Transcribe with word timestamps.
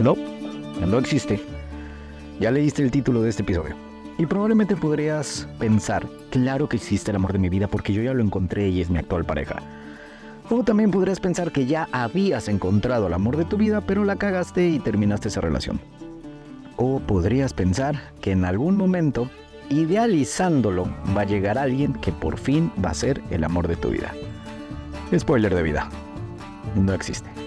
No, 0.00 0.16
no 0.86 0.98
existe. 0.98 1.40
Ya 2.40 2.50
leíste 2.50 2.82
el 2.82 2.90
título 2.90 3.20
de 3.20 3.28
este 3.28 3.42
episodio. 3.42 3.74
Y 4.16 4.24
probablemente 4.26 4.74
podrías 4.74 5.46
pensar, 5.58 6.06
claro 6.30 6.68
que 6.68 6.76
existe 6.76 7.10
el 7.10 7.16
amor 7.16 7.32
de 7.32 7.38
mi 7.38 7.50
vida 7.50 7.68
porque 7.68 7.92
yo 7.92 8.02
ya 8.02 8.14
lo 8.14 8.22
encontré 8.22 8.68
y 8.68 8.80
es 8.80 8.88
mi 8.88 8.98
actual 8.98 9.24
pareja. 9.24 9.56
O 10.48 10.64
también 10.64 10.90
podrías 10.90 11.20
pensar 11.20 11.52
que 11.52 11.66
ya 11.66 11.86
habías 11.92 12.48
encontrado 12.48 13.06
el 13.06 13.14
amor 13.14 13.36
de 13.36 13.44
tu 13.44 13.56
vida, 13.56 13.82
pero 13.82 14.04
la 14.04 14.16
cagaste 14.16 14.68
y 14.68 14.78
terminaste 14.78 15.28
esa 15.28 15.40
relación. 15.40 15.80
O 16.76 16.98
podrías 17.00 17.52
pensar 17.52 18.00
que 18.20 18.32
en 18.32 18.44
algún 18.44 18.76
momento, 18.76 19.30
idealizándolo, 19.68 20.88
va 21.16 21.22
a 21.22 21.26
llegar 21.26 21.58
alguien 21.58 21.92
que 21.92 22.10
por 22.10 22.38
fin 22.38 22.72
va 22.82 22.90
a 22.90 22.94
ser 22.94 23.22
el 23.30 23.44
amor 23.44 23.68
de 23.68 23.76
tu 23.76 23.90
vida. 23.90 24.12
Spoiler 25.16 25.54
de 25.54 25.62
vida. 25.62 25.88
No 26.74 26.94
existe. 26.94 27.39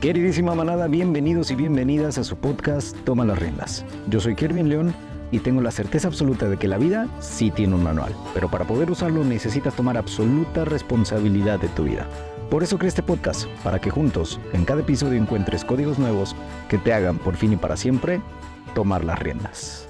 Queridísima 0.00 0.54
manada, 0.54 0.86
bienvenidos 0.86 1.50
y 1.50 1.56
bienvenidas 1.56 2.16
a 2.16 2.24
su 2.24 2.34
podcast 2.38 2.96
Toma 3.04 3.26
las 3.26 3.38
riendas. 3.38 3.84
Yo 4.08 4.18
soy 4.18 4.34
Kervin 4.34 4.70
León 4.70 4.94
y 5.30 5.40
tengo 5.40 5.60
la 5.60 5.70
certeza 5.70 6.08
absoluta 6.08 6.48
de 6.48 6.56
que 6.56 6.68
la 6.68 6.78
vida 6.78 7.06
sí 7.20 7.50
tiene 7.50 7.74
un 7.74 7.82
manual, 7.82 8.16
pero 8.32 8.50
para 8.50 8.64
poder 8.64 8.90
usarlo 8.90 9.22
necesitas 9.24 9.76
tomar 9.76 9.98
absoluta 9.98 10.64
responsabilidad 10.64 11.60
de 11.60 11.68
tu 11.68 11.84
vida. 11.84 12.08
Por 12.48 12.62
eso 12.62 12.78
creé 12.78 12.88
este 12.88 13.02
podcast, 13.02 13.46
para 13.62 13.78
que 13.78 13.90
juntos, 13.90 14.40
en 14.54 14.64
cada 14.64 14.80
episodio 14.80 15.20
encuentres 15.20 15.66
códigos 15.66 15.98
nuevos 15.98 16.34
que 16.70 16.78
te 16.78 16.94
hagan 16.94 17.18
por 17.18 17.36
fin 17.36 17.52
y 17.52 17.56
para 17.56 17.76
siempre 17.76 18.22
tomar 18.74 19.04
las 19.04 19.18
riendas. 19.18 19.86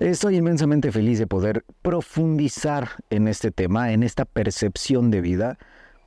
Estoy 0.00 0.36
inmensamente 0.36 0.92
feliz 0.92 1.18
de 1.18 1.26
poder 1.26 1.62
profundizar 1.82 2.88
en 3.10 3.28
este 3.28 3.50
tema, 3.50 3.92
en 3.92 4.02
esta 4.02 4.24
percepción 4.24 5.10
de 5.10 5.20
vida, 5.20 5.58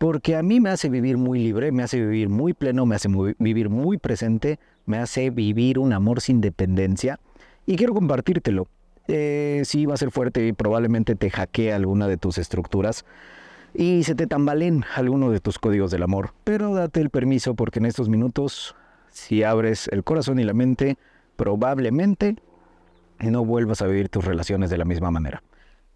porque 0.02 0.35
a 0.35 0.41
mí 0.41 0.59
me 0.59 0.71
hace 0.71 0.89
vivir 0.89 1.17
muy 1.17 1.38
libre, 1.44 1.71
me 1.71 1.83
hace 1.83 1.99
vivir 1.99 2.27
muy 2.27 2.55
pleno, 2.55 2.88
me 2.88 2.95
hace 2.95 3.07
vivir 3.38 3.69
muy 3.69 3.99
presente, 3.99 4.58
me 4.88 4.97
hace 4.97 5.30
vivir 5.30 5.77
un 5.77 5.93
amor 5.93 6.21
sin 6.21 6.41
dependencia 6.41 7.19
y 7.67 7.75
quiero 7.75 7.93
compartírtelo. 7.93 8.67
Eh, 9.08 9.61
sí, 9.63 9.85
va 9.85 9.93
a 9.93 9.97
ser 9.97 10.09
fuerte 10.09 10.47
y 10.47 10.53
probablemente 10.53 11.13
te 11.13 11.30
hackee 11.30 11.71
alguna 11.71 12.08
de 12.08 12.17
tus 12.17 12.39
estructuras 12.39 13.05
y 13.75 14.02
se 14.02 14.16
te 14.16 14.25
tambalen 14.25 14.85
alguno 14.95 15.30
de 15.30 15.39
tus 15.39 15.59
códigos 15.59 15.91
del 15.91 16.02
amor. 16.02 16.33
Pero 16.45 16.73
date 16.73 16.99
el 16.99 17.11
permiso 17.11 17.53
porque 17.53 17.77
en 17.77 17.86
estos 17.86 18.09
minutos, 18.09 18.75
si 19.11 19.43
abres 19.43 19.88
el 19.89 20.03
corazón 20.03 20.39
y 20.39 20.43
la 20.43 20.55
mente, 20.55 20.97
probablemente 21.36 22.38
no 23.19 23.45
vuelvas 23.45 23.83
a 23.83 23.86
vivir 23.86 24.09
tus 24.09 24.25
relaciones 24.25 24.71
de 24.71 24.80
la 24.80 24.86
misma 24.86 25.11
manera. 25.11 25.43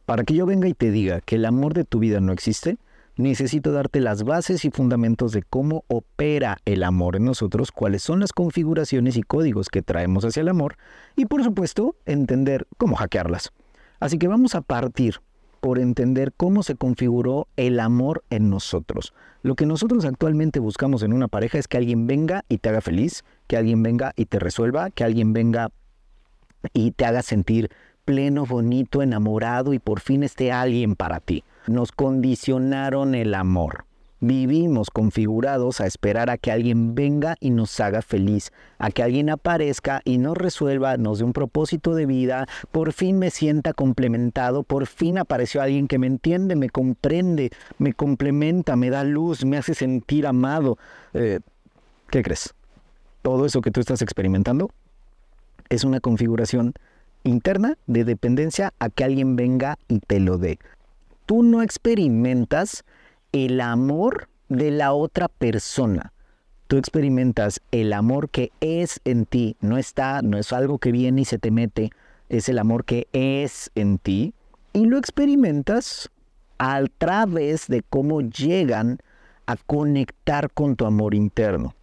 Para 0.06 0.25
que 0.25 0.36
yo 0.36 0.45
venga 0.45 0.67
y 0.67 0.75
te 0.75 0.92
diga 0.92 1.22
que 1.22 1.38
el 1.38 1.45
amor 1.45 1.73
de 1.73 1.86
tu 1.86 1.97
vida 1.97 2.19
no 2.19 2.34
existe, 2.34 2.78
necesito 3.18 3.72
darte 3.72 4.02
las 4.02 4.24
bases 4.24 4.66
y 4.66 4.72
fundamentos 4.72 5.32
de 5.32 5.44
cómo 5.44 5.84
opera 5.88 6.58
el 6.66 6.84
amor 6.84 7.16
en 7.16 7.26
nosotros, 7.26 7.72
cuáles 7.72 8.04
son 8.04 8.20
las 8.20 8.34
configuraciones 8.34 9.18
y 9.18 9.24
códigos 9.24 9.70
que 9.70 9.82
traemos 9.82 10.26
hacia 10.26 10.42
el 10.42 10.50
amor 10.50 10.78
y 11.16 11.26
por 11.26 11.44
supuesto 11.44 11.96
entender 12.06 12.68
cómo 12.78 12.96
hackearlas. 12.96 13.52
Así 14.00 14.18
que 14.18 14.28
vamos 14.28 14.56
a 14.56 14.62
partir 14.62 15.22
por 15.62 15.80
entender 15.80 16.32
cómo 16.36 16.62
se 16.62 16.76
configuró 16.76 17.48
el 17.56 17.80
amor 17.80 18.24
en 18.30 18.50
nosotros. 18.50 19.14
Lo 19.42 19.56
que 19.56 19.66
nosotros 19.66 20.06
actualmente 20.06 20.60
buscamos 20.60 21.02
en 21.02 21.12
una 21.12 21.28
pareja 21.28 21.58
es 21.58 21.68
que 21.68 21.78
alguien 21.78 22.06
venga 22.06 22.44
y 22.50 22.60
te 22.60 22.70
haga 22.70 22.82
feliz, 22.82 23.24
que 23.48 23.58
alguien 23.58 23.82
venga 23.82 24.14
y 24.16 24.26
te 24.26 24.38
resuelva, 24.38 24.92
que 24.92 25.04
alguien 25.04 25.34
venga 25.34 25.72
y 26.74 26.92
te 26.92 27.06
haga 27.06 27.24
sentir 27.24 27.72
pleno, 28.06 28.46
bonito, 28.46 29.02
enamorado 29.02 29.74
y 29.74 29.80
por 29.80 30.02
fin 30.02 30.24
esté 30.24 30.52
alguien 30.52 30.96
para 30.96 31.20
ti. 31.20 31.44
Nos 31.68 31.92
condicionaron 31.92 33.16
el 33.16 33.34
amor. 33.34 33.86
Vivimos 34.22 34.90
configurados 34.92 35.81
a 35.81 35.86
esperar 35.86 36.30
a 36.30 36.38
que 36.38 36.52
alguien 36.52 36.96
venga 36.96 37.36
y 37.40 37.50
nos 37.50 37.80
haga 37.80 38.02
feliz, 38.02 38.52
a 38.80 38.90
que 38.90 39.03
alguien 39.03 39.30
aparezca 39.30 40.02
y 40.06 40.18
nos 40.18 40.38
resuelva, 40.38 40.98
nos 40.98 41.20
dé 41.20 41.25
un 41.25 41.34
propósito 41.34 41.94
de 41.96 42.06
vida, 42.06 42.48
por 42.72 42.94
fin 42.94 43.20
me 43.20 43.30
sienta 43.30 43.74
complementado, 43.74 44.64
por 44.64 44.88
fin 44.88 45.18
apareció 45.18 45.62
alguien 45.62 45.88
que 45.88 46.00
me 46.00 46.08
entiende, 46.08 46.56
me 46.56 46.70
comprende, 46.70 47.52
me 47.78 47.94
complementa, 47.94 48.75
me 48.75 48.90
da 48.90 49.04
luz, 49.04 49.44
me 49.46 49.58
hace 49.58 49.75
sentir 49.75 50.25
amado. 50.25 50.78
Eh, 51.14 51.42
¿Qué 52.09 52.24
crees? 52.24 52.54
Todo 53.22 53.46
eso 53.46 53.62
que 53.62 53.72
tú 53.72 53.81
estás 53.81 54.02
experimentando 54.02 54.72
es 55.70 55.84
una 55.84 56.00
configuración 56.00 56.74
interna 57.24 57.78
de 57.86 58.06
dependencia 58.06 58.74
a 58.80 58.90
que 58.90 59.04
alguien 59.04 59.36
venga 59.36 59.78
y 59.88 60.00
te 60.00 60.20
lo 60.20 60.38
dé. 60.38 60.58
Tú 61.25 61.44
no 61.44 61.62
experimentas 61.62 62.84
el 63.31 63.59
amor 63.62 64.30
de 64.50 64.72
la 64.72 64.94
otra 64.94 65.28
persona. 65.28 66.13
Tú 66.68 66.78
experimentas 66.78 67.62
el 67.72 67.94
amor 67.94 68.30
que 68.30 68.52
es 68.59 69.02
en 69.06 69.25
ti. 69.25 69.58
No 69.59 69.78
está, 69.78 70.22
no 70.22 70.38
es 70.38 70.53
algo 70.53 70.78
que 70.78 70.91
viene 70.91 71.22
y 71.22 71.25
se 71.25 71.40
te 71.40 71.52
mete. 71.52 71.91
Es 72.30 72.50
el 72.50 72.59
amor 72.59 72.86
que 72.86 73.08
es 73.13 73.72
en 73.75 73.97
ti. 73.97 74.34
Y 74.74 74.86
lo 74.86 74.97
experimentas 74.97 76.09
a 76.58 76.81
través 76.97 77.68
de 77.68 77.81
cómo 77.81 78.22
llegan 78.22 79.00
a 79.47 79.57
conectar 79.57 80.52
con 80.52 80.75
tu 80.75 80.86
amor 80.86 81.13
interno. 81.13 81.75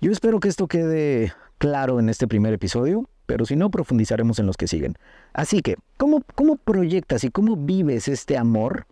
Yo 0.00 0.12
espero 0.12 0.40
que 0.40 0.48
esto 0.48 0.66
quede 0.66 1.32
claro 1.58 1.98
en 1.98 2.08
este 2.08 2.28
primer 2.28 2.52
episodio 2.52 3.08
pero 3.26 3.44
si 3.44 3.56
no, 3.56 3.70
profundizaremos 3.70 4.38
en 4.38 4.46
los 4.46 4.56
que 4.56 4.68
siguen. 4.68 4.96
Así 5.36 5.60
que, 5.60 5.76
¿cómo, 5.98 6.22
cómo 6.34 6.56
proyectas 6.56 7.22
y 7.22 7.30
cómo 7.30 7.56
vives 7.56 8.08
este 8.08 8.38
amor? 8.38 8.86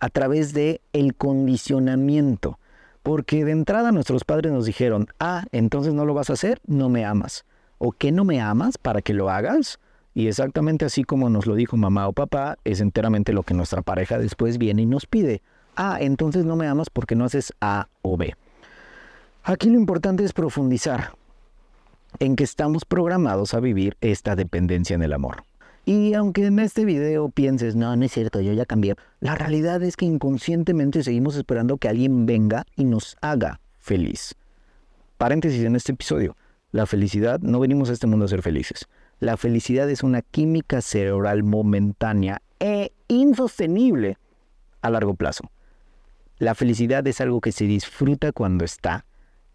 A 0.00 0.10
través 0.10 0.52
de 0.52 0.82
el 0.92 1.14
condicionamiento. 1.14 2.58
Porque 3.02 3.42
de 3.42 3.52
entrada 3.52 3.90
nuestros 3.90 4.24
padres 4.24 4.52
nos 4.52 4.66
dijeron, 4.66 5.08
ah, 5.18 5.46
entonces 5.52 5.94
no 5.94 6.04
lo 6.04 6.12
vas 6.12 6.28
a 6.28 6.34
hacer, 6.34 6.60
no 6.66 6.90
me 6.90 7.06
amas. 7.06 7.46
¿O 7.78 7.92
que 7.92 8.12
no 8.12 8.22
me 8.24 8.38
amas 8.38 8.76
para 8.76 9.00
que 9.00 9.14
lo 9.14 9.30
hagas? 9.30 9.80
Y 10.12 10.28
exactamente 10.28 10.84
así 10.84 11.04
como 11.04 11.30
nos 11.30 11.46
lo 11.46 11.54
dijo 11.54 11.78
mamá 11.78 12.06
o 12.06 12.12
papá, 12.12 12.58
es 12.64 12.82
enteramente 12.82 13.32
lo 13.32 13.42
que 13.42 13.54
nuestra 13.54 13.80
pareja 13.80 14.18
después 14.18 14.58
viene 14.58 14.82
y 14.82 14.86
nos 14.86 15.06
pide. 15.06 15.40
Ah, 15.74 15.96
entonces 16.02 16.44
no 16.44 16.56
me 16.56 16.68
amas 16.68 16.90
porque 16.90 17.14
no 17.14 17.24
haces 17.24 17.54
A 17.62 17.88
o 18.02 18.18
B. 18.18 18.34
Aquí 19.42 19.70
lo 19.70 19.76
importante 19.76 20.22
es 20.22 20.34
profundizar 20.34 21.12
en 22.18 22.36
que 22.36 22.44
estamos 22.44 22.84
programados 22.84 23.54
a 23.54 23.60
vivir 23.60 23.96
esta 24.02 24.36
dependencia 24.36 24.94
en 24.94 25.02
el 25.02 25.14
amor. 25.14 25.45
Y 25.88 26.14
aunque 26.14 26.44
en 26.44 26.58
este 26.58 26.84
video 26.84 27.28
pienses, 27.28 27.76
no, 27.76 27.94
no 27.94 28.04
es 28.04 28.10
cierto, 28.10 28.40
yo 28.40 28.52
ya 28.52 28.66
cambié, 28.66 28.96
la 29.20 29.36
realidad 29.36 29.80
es 29.84 29.96
que 29.96 30.04
inconscientemente 30.04 31.04
seguimos 31.04 31.36
esperando 31.36 31.78
que 31.78 31.88
alguien 31.88 32.26
venga 32.26 32.66
y 32.74 32.82
nos 32.82 33.16
haga 33.20 33.60
feliz. 33.78 34.34
Paréntesis 35.16 35.62
en 35.62 35.76
este 35.76 35.92
episodio, 35.92 36.36
la 36.72 36.86
felicidad, 36.86 37.38
no 37.38 37.60
venimos 37.60 37.88
a 37.88 37.92
este 37.92 38.08
mundo 38.08 38.24
a 38.24 38.28
ser 38.28 38.42
felices. 38.42 38.88
La 39.20 39.36
felicidad 39.36 39.88
es 39.88 40.02
una 40.02 40.22
química 40.22 40.82
cerebral 40.82 41.44
momentánea 41.44 42.42
e 42.58 42.90
insostenible 43.06 44.18
a 44.82 44.90
largo 44.90 45.14
plazo. 45.14 45.44
La 46.38 46.56
felicidad 46.56 47.06
es 47.06 47.20
algo 47.20 47.40
que 47.40 47.52
se 47.52 47.64
disfruta 47.66 48.32
cuando 48.32 48.64
está 48.64 49.04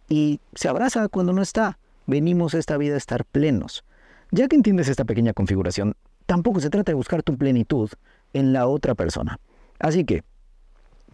y 0.08 0.40
se 0.56 0.70
abraza 0.70 1.10
cuando 1.10 1.34
no 1.34 1.42
está 1.42 1.78
venimos 2.08 2.56
a 2.56 2.60
esta 2.60 2.78
vida 2.78 2.94
a 2.94 3.00
estar 3.00 3.26
plenos. 3.26 3.84
Ya 4.32 4.48
que 4.48 4.56
entiendes 4.56 4.88
esta 4.88 5.04
pequeña 5.04 5.34
configuración, 5.34 5.96
tampoco 6.32 6.62
se 6.62 6.70
trata 6.70 6.94
de 6.94 6.96
buscar 6.96 7.24
tu 7.24 7.38
plenitud 7.38 7.90
en 8.32 8.54
la 8.54 8.66
otra 8.66 8.96
persona. 8.96 9.38
Así 9.80 10.06
que, 10.06 10.24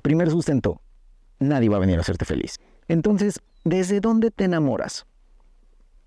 primer 0.03 0.29
sustento, 0.29 0.79
nadie 1.39 1.69
va 1.69 1.77
a 1.77 1.79
venir 1.79 1.97
a 1.97 2.01
hacerte 2.01 2.23
feliz. 2.23 2.59
Entonces, 2.87 3.41
¿desde 3.63 3.99
dónde 3.99 4.29
te 4.29 4.43
enamoras? 4.43 5.07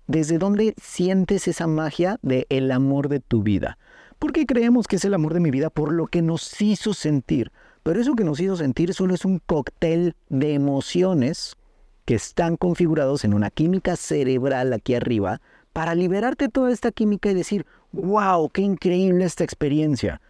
¿Desde 0.07 0.37
dónde 0.37 0.75
sientes 0.81 1.49
esa 1.49 1.67
magia 1.67 2.19
del 2.21 2.45
el 2.47 2.71
amor 2.71 3.09
de 3.09 3.19
tu 3.19 3.43
vida? 3.43 3.77
Porque 4.17 4.45
creemos 4.45 4.87
que 4.87 4.95
es 4.95 5.03
el 5.03 5.13
amor 5.13 5.33
de 5.33 5.41
mi 5.41 5.51
vida 5.51 5.69
por 5.69 5.91
lo 5.91 6.07
que 6.07 6.21
nos 6.21 6.61
hizo 6.61 6.93
sentir. 6.93 7.51
Pero 7.83 7.99
eso 7.99 8.15
que 8.15 8.23
nos 8.23 8.39
hizo 8.39 8.55
sentir 8.55 8.93
solo 8.93 9.13
es 9.13 9.25
un 9.25 9.39
cóctel 9.39 10.15
de 10.29 10.53
emociones 10.53 11.57
que 12.05 12.15
están 12.15 12.55
configurados 12.55 13.25
en 13.25 13.33
una 13.33 13.49
química 13.49 13.97
cerebral 13.97 14.71
aquí 14.71 14.95
arriba 14.95 15.41
para 15.73 15.95
liberarte 15.95 16.49
toda 16.49 16.71
esta 16.71 16.91
química 16.91 17.29
y 17.29 17.33
decir, 17.33 17.65
wow, 17.91 18.49
qué 18.49 18.61
increíble 18.61 19.25
esta 19.25 19.43
experiencia. 19.43 20.21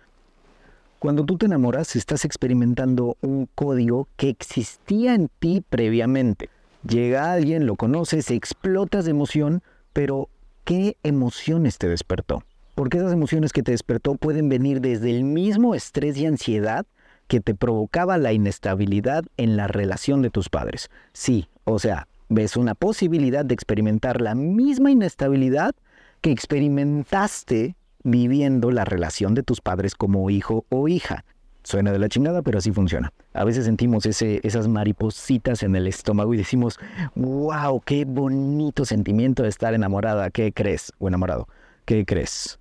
Cuando 0.99 1.25
tú 1.25 1.37
te 1.37 1.47
enamoras, 1.47 1.95
estás 1.95 2.25
experimentando 2.25 3.17
un 3.21 3.47
código 3.55 4.07
que 4.17 4.29
existía 4.29 5.15
en 5.15 5.29
ti 5.39 5.63
previamente. 5.67 6.49
Llega 6.87 7.33
alguien, 7.33 7.65
lo 7.65 7.75
conoces, 7.75 8.29
explotas 8.29 9.05
de 9.05 9.11
emoción, 9.11 9.63
pero 9.93 10.29
¿qué 10.63 10.97
emociones 11.03 11.79
te 11.79 11.87
despertó? 11.87 12.43
Porque 12.75 12.97
esas 12.97 13.13
emociones 13.13 13.51
que 13.51 13.63
te 13.63 13.71
despertó 13.71 14.15
pueden 14.15 14.47
venir 14.47 14.79
desde 14.79 15.09
el 15.11 15.23
mismo 15.23 15.73
estrés 15.75 16.17
y 16.17 16.25
ansiedad 16.25 16.85
que 17.27 17.39
te 17.39 17.55
provocaba 17.55 18.17
la 18.17 18.33
inestabilidad 18.33 19.23
en 19.37 19.57
la 19.57 19.67
relación 19.67 20.21
de 20.21 20.29
tus 20.29 20.49
padres. 20.49 20.89
Sí, 21.13 21.47
o 21.63 21.79
sea, 21.79 22.07
ves 22.31 22.55
una 22.55 22.75
posibilidad 22.75 23.43
de 23.43 23.53
experimentar 23.53 24.21
la 24.21 24.35
misma 24.35 24.89
inestabilidad 24.89 25.75
que 26.21 26.31
experimentaste 26.31 27.75
viviendo 28.03 28.71
la 28.71 28.85
relación 28.85 29.35
de 29.35 29.43
tus 29.43 29.59
padres 29.59 29.95
como 29.95 30.29
hijo 30.29 30.65
o 30.69 30.87
hija. 30.87 31.25
Suena 31.63 31.91
de 31.91 31.99
la 31.99 32.07
chingada, 32.07 32.41
pero 32.41 32.57
así 32.57 32.71
funciona. 32.71 33.11
A 33.33 33.43
veces 33.43 33.65
sentimos 33.65 34.05
ese, 34.05 34.39
esas 34.43 34.69
maripositas 34.69 35.61
en 35.61 35.75
el 35.75 35.87
estómago 35.87 36.33
y 36.33 36.37
decimos, 36.37 36.79
wow, 37.15 37.81
qué 37.81 38.05
bonito 38.05 38.85
sentimiento 38.85 39.43
de 39.43 39.49
estar 39.49 39.73
enamorada. 39.73 40.29
¿Qué 40.29 40.53
crees? 40.53 40.93
O 40.99 41.09
enamorado. 41.09 41.49
¿Qué 41.83 42.05
crees? 42.05 42.59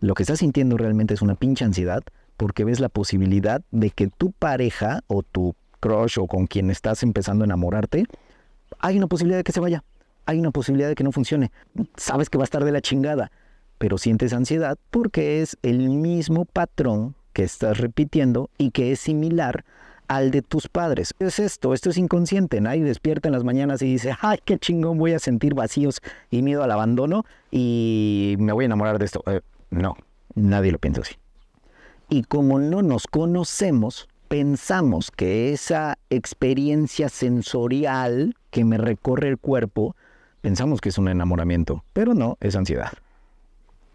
Lo 0.00 0.14
que 0.14 0.24
estás 0.24 0.40
sintiendo 0.40 0.76
realmente 0.76 1.14
es 1.14 1.22
una 1.22 1.36
pinche 1.36 1.64
ansiedad 1.64 2.02
porque 2.36 2.64
ves 2.64 2.80
la 2.80 2.88
posibilidad 2.88 3.62
de 3.70 3.90
que 3.90 4.08
tu 4.08 4.32
pareja 4.32 5.04
o 5.06 5.22
tu 5.22 5.54
crush 5.78 6.18
o 6.18 6.26
con 6.26 6.46
quien 6.48 6.70
estás 6.70 7.04
empezando 7.04 7.44
a 7.44 7.46
enamorarte, 7.46 8.04
hay 8.80 8.96
una 8.96 9.06
posibilidad 9.06 9.38
de 9.38 9.44
que 9.44 9.52
se 9.52 9.60
vaya. 9.60 9.84
Hay 10.26 10.38
una 10.38 10.50
posibilidad 10.50 10.88
de 10.88 10.94
que 10.94 11.04
no 11.04 11.12
funcione. 11.12 11.50
Sabes 11.96 12.30
que 12.30 12.38
va 12.38 12.44
a 12.44 12.46
estar 12.46 12.64
de 12.64 12.72
la 12.72 12.80
chingada, 12.80 13.30
pero 13.78 13.98
sientes 13.98 14.32
ansiedad 14.32 14.78
porque 14.90 15.42
es 15.42 15.56
el 15.62 15.88
mismo 15.88 16.44
patrón 16.44 17.14
que 17.32 17.42
estás 17.42 17.78
repitiendo 17.78 18.50
y 18.58 18.70
que 18.70 18.92
es 18.92 19.00
similar 19.00 19.64
al 20.08 20.30
de 20.32 20.42
tus 20.42 20.68
padres. 20.68 21.14
¿Qué 21.16 21.26
es 21.26 21.38
esto? 21.38 21.72
Esto 21.72 21.90
es 21.90 21.96
inconsciente. 21.96 22.60
Nadie 22.60 22.82
despierta 22.82 23.28
en 23.28 23.32
las 23.32 23.44
mañanas 23.44 23.80
y 23.82 23.86
dice, 23.86 24.14
ay, 24.20 24.38
qué 24.44 24.58
chingón, 24.58 24.98
voy 24.98 25.12
a 25.12 25.20
sentir 25.20 25.54
vacíos 25.54 26.00
y 26.30 26.42
miedo 26.42 26.64
al 26.64 26.70
abandono 26.72 27.24
y 27.50 28.34
me 28.40 28.52
voy 28.52 28.64
a 28.64 28.66
enamorar 28.66 28.98
de 28.98 29.04
esto. 29.04 29.22
Eh, 29.26 29.40
no, 29.70 29.96
nadie 30.34 30.72
lo 30.72 30.78
piensa 30.78 31.02
así. 31.02 31.14
Y 32.08 32.24
como 32.24 32.58
no 32.58 32.82
nos 32.82 33.06
conocemos, 33.06 34.08
pensamos 34.30 35.10
que 35.10 35.52
esa 35.52 35.98
experiencia 36.08 37.08
sensorial 37.08 38.36
que 38.50 38.64
me 38.64 38.78
recorre 38.78 39.26
el 39.26 39.38
cuerpo, 39.38 39.96
pensamos 40.40 40.80
que 40.80 40.90
es 40.90 40.98
un 40.98 41.08
enamoramiento, 41.08 41.82
pero 41.92 42.14
no, 42.14 42.38
es 42.40 42.54
ansiedad. 42.54 42.92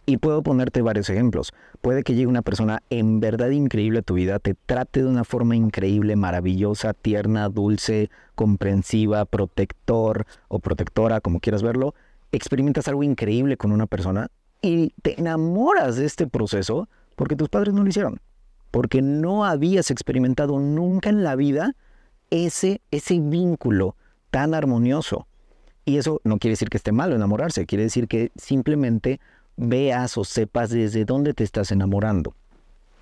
Y 0.05 0.17
puedo 0.17 0.43
ponerte 0.43 0.81
varios 0.81 1.09
ejemplos. 1.09 1.53
Puede 1.79 2.03
que 2.03 2.15
llegue 2.15 2.27
una 2.27 2.41
persona 2.41 2.83
en 2.89 3.21
verdad 3.21 3.49
increíble 3.51 3.99
a 3.99 4.01
tu 4.01 4.15
vida, 4.15 4.39
te 4.39 4.55
trate 4.55 5.03
de 5.03 5.07
una 5.07 5.23
forma 5.23 5.55
increíble, 5.55 6.17
maravillosa, 6.17 6.93
tierna, 6.93 7.47
dulce, 7.47 8.09
comprensiva, 8.35 9.23
protector 9.23 10.25
o 10.49 10.59
protectora, 10.59 11.21
como 11.21 11.39
quieras 11.39 11.63
verlo. 11.63 11.95
Experimentas 12.33 12.89
algo 12.89 13.03
increíble 13.03 13.55
con 13.55 13.71
una 13.71 13.87
persona 13.87 14.27
y 14.61 14.91
te 15.01 15.17
enamoras 15.17 15.95
de 15.95 16.05
este 16.05 16.27
proceso 16.27 16.89
porque 17.15 17.37
tus 17.37 17.47
padres 17.47 17.73
no 17.73 17.83
lo 17.83 17.89
hicieron. 17.89 18.19
Porque 18.75 19.01
no 19.01 19.45
habías 19.45 19.89
experimentado 19.89 20.59
nunca 20.59 21.09
en 21.09 21.23
la 21.23 21.37
vida 21.37 21.77
ese, 22.29 22.81
ese 22.91 23.21
vínculo 23.21 23.95
tan 24.31 24.53
armonioso. 24.53 25.27
Y 25.85 25.95
eso 25.95 26.19
no 26.25 26.39
quiere 26.39 26.51
decir 26.51 26.67
que 26.67 26.75
esté 26.75 26.91
malo 26.91 27.15
enamorarse, 27.15 27.65
quiere 27.65 27.85
decir 27.85 28.09
que 28.09 28.33
simplemente 28.35 29.21
veas 29.55 30.17
o 30.17 30.25
sepas 30.25 30.71
desde 30.71 31.05
dónde 31.05 31.33
te 31.33 31.45
estás 31.45 31.71
enamorando. 31.71 32.35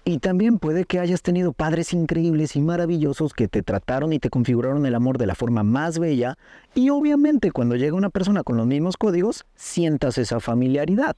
Y 0.05 0.19
también 0.19 0.59
puede 0.59 0.85
que 0.85 0.99
hayas 0.99 1.23
tenido 1.23 1.53
padres 1.53 1.91
increíbles 1.91 2.55
y 2.55 2.61
maravillosos 2.61 3.33
que 3.33 3.47
te 3.47 3.63
trataron 3.63 4.13
y 4.13 4.19
te 4.19 4.29
configuraron 4.29 4.85
el 4.85 4.93
amor 4.93 5.17
de 5.17 5.25
la 5.25 5.33
forma 5.33 5.63
más 5.63 5.97
bella 5.97 6.37
y 6.75 6.91
obviamente 6.91 7.49
cuando 7.49 7.77
llega 7.77 7.95
una 7.95 8.11
persona 8.11 8.43
con 8.43 8.57
los 8.57 8.67
mismos 8.67 8.95
códigos, 8.95 9.43
sientas 9.55 10.19
esa 10.19 10.39
familiaridad. 10.39 11.15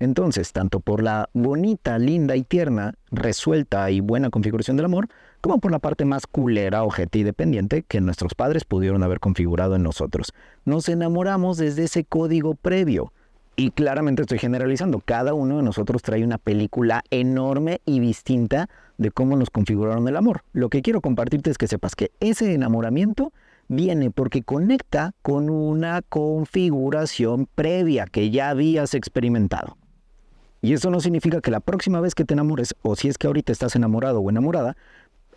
Entonces, 0.00 0.52
tanto 0.52 0.80
por 0.80 1.02
la 1.02 1.30
bonita, 1.32 1.98
linda 1.98 2.36
y 2.36 2.42
tierna, 2.42 2.94
resuelta 3.10 3.90
y 3.90 4.00
buena 4.00 4.30
configuración 4.30 4.76
del 4.76 4.86
amor, 4.86 5.08
como 5.40 5.58
por 5.58 5.70
la 5.70 5.78
parte 5.78 6.04
más 6.04 6.26
culera, 6.26 6.82
objetiva 6.82 7.20
y 7.20 7.24
dependiente 7.24 7.82
que 7.82 8.00
nuestros 8.00 8.34
padres 8.34 8.64
pudieron 8.64 9.02
haber 9.02 9.20
configurado 9.20 9.76
en 9.76 9.82
nosotros. 9.82 10.32
Nos 10.64 10.88
enamoramos 10.88 11.58
desde 11.58 11.84
ese 11.84 12.04
código 12.04 12.54
previo. 12.54 13.12
Y 13.56 13.70
claramente 13.70 14.22
estoy 14.22 14.40
generalizando, 14.40 15.00
cada 15.04 15.32
uno 15.32 15.58
de 15.58 15.62
nosotros 15.62 16.02
trae 16.02 16.24
una 16.24 16.38
película 16.38 17.04
enorme 17.10 17.80
y 17.86 18.00
distinta 18.00 18.68
de 18.98 19.12
cómo 19.12 19.36
nos 19.36 19.50
configuraron 19.50 20.08
el 20.08 20.16
amor. 20.16 20.42
Lo 20.52 20.68
que 20.70 20.82
quiero 20.82 21.00
compartirte 21.00 21.50
es 21.50 21.58
que 21.58 21.68
sepas 21.68 21.94
que 21.94 22.10
ese 22.18 22.52
enamoramiento 22.52 23.32
viene 23.68 24.10
porque 24.10 24.42
conecta 24.42 25.14
con 25.22 25.50
una 25.50 26.02
configuración 26.02 27.46
previa 27.54 28.06
que 28.06 28.30
ya 28.30 28.48
habías 28.48 28.94
experimentado. 28.94 29.76
Y 30.64 30.72
eso 30.72 30.88
no 30.88 30.98
significa 31.00 31.42
que 31.42 31.50
la 31.50 31.60
próxima 31.60 32.00
vez 32.00 32.14
que 32.14 32.24
te 32.24 32.32
enamores, 32.32 32.74
o 32.80 32.96
si 32.96 33.08
es 33.08 33.18
que 33.18 33.26
ahorita 33.26 33.52
estás 33.52 33.76
enamorado 33.76 34.20
o 34.20 34.30
enamorada, 34.30 34.78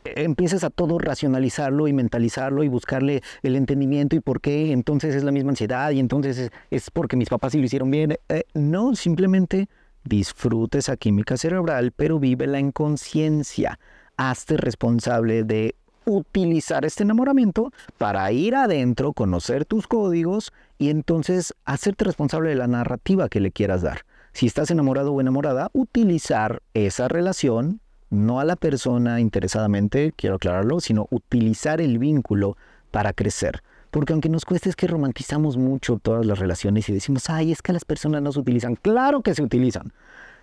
empieces 0.06 0.64
a 0.64 0.70
todo 0.70 1.00
racionalizarlo 1.00 1.90
y 1.90 1.92
mentalizarlo 1.92 2.64
y 2.64 2.70
buscarle 2.70 3.22
el 3.44 3.58
entendimiento 3.58 4.16
y 4.16 4.22
por 4.22 4.40
qué 4.40 4.72
entonces 4.72 5.14
es 5.14 5.26
la 5.26 5.34
misma 5.34 5.50
ansiedad 5.50 5.92
y 5.92 6.00
entonces 6.00 6.50
es, 6.72 6.92
porque 6.92 7.18
mis 7.18 7.28
papás 7.28 7.52
sí 7.52 7.60
lo 7.60 7.66
hicieron 7.66 7.92
bien. 7.92 8.18
Eh, 8.30 8.44
no, 8.54 8.96
simplemente 8.96 9.68
disfrute 10.06 10.78
esa 10.78 10.96
química 10.96 11.36
cerebral, 11.36 11.92
pero 11.94 12.20
vívela 12.20 12.60
en 12.60 12.72
conciencia. 12.72 13.80
Hazte 14.16 14.56
responsable 14.56 15.44
de 15.44 15.76
utilizar 16.06 16.86
este 16.86 17.04
enamoramiento 17.04 17.74
para 17.98 18.32
ir 18.32 18.56
adentro, 18.56 19.12
conocer 19.12 19.66
tus 19.66 19.88
códigos 19.88 20.54
y 20.78 20.90
entonces 20.90 21.54
hacerte 21.66 22.06
responsable 22.06 22.52
de 22.52 22.56
la 22.56 22.68
narrativa 22.68 23.28
que 23.28 23.42
le 23.42 23.52
quieras 23.52 23.82
dar. 23.82 24.06
Si 24.38 24.46
estás 24.46 24.70
enamorado 24.70 25.14
o 25.14 25.20
enamorada, 25.20 25.72
utilizar 25.74 26.62
esa 26.76 27.08
relación 27.08 27.82
no 28.12 28.40
a 28.40 28.46
la 28.46 28.56
persona 28.56 29.20
interesadamente, 29.20 30.14
quiero 30.16 30.36
aclararlo, 30.36 30.80
sino 30.80 31.08
utilizar 31.10 31.82
el 31.82 31.98
vínculo 31.98 32.56
para 32.92 33.14
crecer. 33.14 33.64
Porque 33.90 34.14
aunque 34.14 34.30
nos 34.30 34.46
cueste 34.46 34.70
es 34.70 34.76
que 34.76 34.86
romantizamos 34.86 35.58
mucho 35.58 35.98
todas 35.98 36.24
las 36.24 36.38
relaciones 36.38 36.88
y 36.88 36.94
decimos, 36.94 37.32
ay, 37.32 37.52
es 37.52 37.64
que 37.64 37.74
las 37.74 37.84
personas 37.84 38.22
no 38.22 38.32
se 38.32 38.38
utilizan. 38.38 38.76
Claro 38.76 39.24
que 39.24 39.34
se 39.34 39.42
utilizan. 39.42 39.92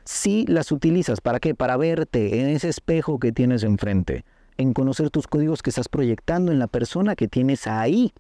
Si 0.03 0.45
las 0.49 0.73
utilizas, 0.73 1.21
¿para 1.21 1.39
qué? 1.39 1.55
Para 1.55 1.77
verte 1.77 2.41
en 2.41 2.49
ese 2.49 2.71
espejo 2.71 3.21
que 3.21 3.31
tienes 3.31 3.63
enfrente, 3.63 4.25
en 4.57 4.73
conocer 4.73 5.11
tus 5.11 5.29
códigos 5.29 5.63
que 5.63 5.71
estás 5.71 5.89
proyectando 5.89 6.51
en 6.51 6.59
la 6.59 6.67
persona 6.67 7.15
que 7.15 7.29
tienes 7.29 7.69
ahí. 7.69 8.13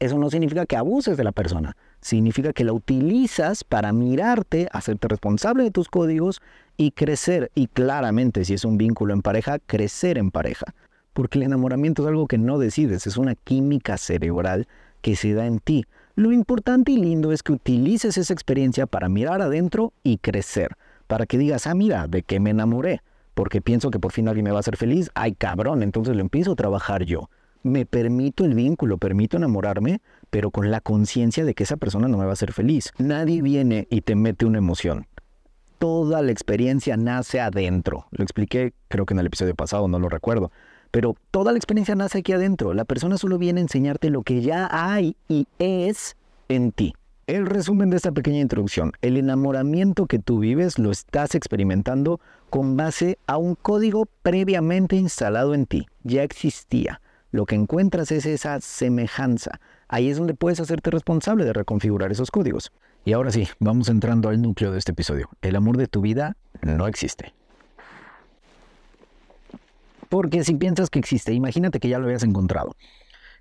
Eso 0.00 0.18
no 0.18 0.28
significa 0.28 0.66
que 0.66 0.76
abuses 0.76 1.16
de 1.16 1.24
la 1.24 1.32
persona, 1.32 1.78
significa 2.06 2.52
que 2.52 2.64
la 2.64 2.72
utilizas 2.72 3.64
para 3.64 3.92
mirarte, 3.92 4.68
hacerte 4.70 5.08
responsable 5.08 5.64
de 5.64 5.72
tus 5.72 5.88
códigos 5.88 6.40
y 6.76 6.92
crecer. 6.92 7.50
Y 7.54 7.66
claramente, 7.66 8.44
si 8.44 8.54
es 8.54 8.64
un 8.64 8.78
vínculo 8.78 9.12
en 9.12 9.22
pareja, 9.22 9.58
crecer 9.58 10.16
en 10.16 10.30
pareja. 10.30 10.66
Porque 11.12 11.38
el 11.38 11.44
enamoramiento 11.44 12.02
es 12.02 12.08
algo 12.08 12.28
que 12.28 12.38
no 12.38 12.58
decides, 12.58 13.06
es 13.06 13.16
una 13.16 13.34
química 13.34 13.96
cerebral 13.96 14.68
que 15.00 15.16
se 15.16 15.32
da 15.34 15.46
en 15.46 15.58
ti. 15.58 15.84
Lo 16.14 16.30
importante 16.30 16.92
y 16.92 16.96
lindo 16.96 17.32
es 17.32 17.42
que 17.42 17.52
utilices 17.52 18.16
esa 18.16 18.32
experiencia 18.32 18.86
para 18.86 19.08
mirar 19.08 19.42
adentro 19.42 19.92
y 20.04 20.18
crecer. 20.18 20.76
Para 21.08 21.26
que 21.26 21.38
digas, 21.38 21.66
ah, 21.66 21.74
mira, 21.74 22.06
de 22.06 22.22
qué 22.22 22.38
me 22.38 22.50
enamoré. 22.50 23.02
Porque 23.34 23.60
pienso 23.60 23.90
que 23.90 23.98
por 23.98 24.12
fin 24.12 24.28
alguien 24.28 24.44
me 24.44 24.52
va 24.52 24.58
a 24.58 24.60
hacer 24.60 24.76
feliz. 24.76 25.10
Ay, 25.14 25.32
cabrón, 25.32 25.82
entonces 25.82 26.14
lo 26.14 26.22
empiezo 26.22 26.52
a 26.52 26.56
trabajar 26.56 27.04
yo 27.04 27.28
me 27.66 27.84
permito 27.84 28.44
el 28.44 28.54
vínculo, 28.54 28.96
permito 28.96 29.36
enamorarme, 29.36 30.00
pero 30.30 30.50
con 30.50 30.70
la 30.70 30.80
conciencia 30.80 31.44
de 31.44 31.54
que 31.54 31.64
esa 31.64 31.76
persona 31.76 32.08
no 32.08 32.18
me 32.18 32.24
va 32.24 32.30
a 32.30 32.34
hacer 32.34 32.52
feliz. 32.52 32.92
Nadie 32.98 33.42
viene 33.42 33.86
y 33.90 34.02
te 34.02 34.14
mete 34.14 34.46
una 34.46 34.58
emoción. 34.58 35.06
Toda 35.78 36.22
la 36.22 36.32
experiencia 36.32 36.96
nace 36.96 37.40
adentro. 37.40 38.06
Lo 38.10 38.24
expliqué 38.24 38.72
creo 38.88 39.06
que 39.06 39.14
en 39.14 39.20
el 39.20 39.26
episodio 39.26 39.54
pasado, 39.54 39.88
no 39.88 39.98
lo 39.98 40.08
recuerdo. 40.08 40.50
Pero 40.90 41.16
toda 41.30 41.52
la 41.52 41.58
experiencia 41.58 41.94
nace 41.94 42.18
aquí 42.18 42.32
adentro. 42.32 42.72
La 42.72 42.84
persona 42.84 43.18
solo 43.18 43.38
viene 43.38 43.60
a 43.60 43.62
enseñarte 43.62 44.10
lo 44.10 44.22
que 44.22 44.40
ya 44.40 44.68
hay 44.70 45.16
y 45.28 45.46
es 45.58 46.16
en 46.48 46.72
ti. 46.72 46.94
El 47.26 47.44
resumen 47.44 47.90
de 47.90 47.96
esta 47.96 48.12
pequeña 48.12 48.40
introducción. 48.40 48.92
El 49.02 49.16
enamoramiento 49.16 50.06
que 50.06 50.18
tú 50.18 50.38
vives 50.38 50.78
lo 50.78 50.90
estás 50.90 51.34
experimentando 51.34 52.20
con 52.50 52.76
base 52.76 53.18
a 53.26 53.36
un 53.36 53.56
código 53.56 54.06
previamente 54.22 54.96
instalado 54.96 55.52
en 55.52 55.66
ti. 55.66 55.86
Ya 56.04 56.22
existía 56.22 57.00
lo 57.36 57.44
que 57.44 57.54
encuentras 57.54 58.10
es 58.12 58.26
esa 58.26 58.60
semejanza. 58.60 59.60
Ahí 59.88 60.10
es 60.10 60.18
donde 60.18 60.34
puedes 60.34 60.58
hacerte 60.60 60.90
responsable 60.90 61.44
de 61.44 61.52
reconfigurar 61.52 62.10
esos 62.10 62.30
códigos. 62.30 62.72
Y 63.04 63.12
ahora 63.12 63.30
sí, 63.30 63.48
vamos 63.60 63.88
entrando 63.88 64.28
al 64.28 64.42
núcleo 64.42 64.72
de 64.72 64.78
este 64.78 64.92
episodio. 64.92 65.28
El 65.42 65.54
amor 65.54 65.76
de 65.76 65.86
tu 65.86 66.00
vida 66.00 66.36
no 66.62 66.88
existe. 66.88 67.32
Porque 70.08 70.44
si 70.44 70.54
piensas 70.54 70.90
que 70.90 70.98
existe, 70.98 71.32
imagínate 71.32 71.78
que 71.78 71.88
ya 71.88 71.98
lo 71.98 72.06
habías 72.06 72.24
encontrado. 72.24 72.74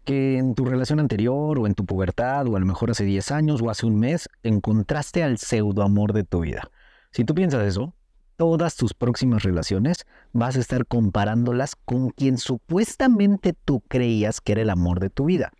Que 0.03 0.37
en 0.37 0.53
tu 0.53 0.65
relación 0.65 0.99
anterior 0.99 1.57
o 1.57 1.65
en 1.65 1.73
tu 1.73 1.85
pubertad 1.85 2.47
o 2.47 2.55
a 2.55 2.59
lo 2.59 2.65
mejor 2.65 2.91
hace 2.91 3.05
10 3.05 3.31
años 3.31 3.61
o 3.61 3.71
hace 3.71 3.87
un 3.87 3.99
mes 3.99 4.29
encontraste 4.43 5.23
al 5.23 5.39
pseudo 5.39 5.81
amor 5.81 6.13
de 6.13 6.23
tu 6.23 6.41
vida. 6.41 6.69
Si 7.11 7.23
tú 7.23 7.33
piensas 7.33 7.65
eso, 7.65 7.95
todas 8.37 8.75
tus 8.75 8.93
próximas 8.93 9.43
relaciones 9.43 10.05
vas 10.31 10.57
a 10.57 10.59
estar 10.59 10.85
comparándolas 10.85 11.75
con 11.75 12.09
quien 12.09 12.37
supuestamente 12.37 13.53
tú 13.53 13.81
creías 13.87 14.41
que 14.41 14.51
era 14.51 14.61
el 14.61 14.69
amor 14.69 14.99
de 14.99 15.09
tu 15.09 15.25
vida. 15.25 15.51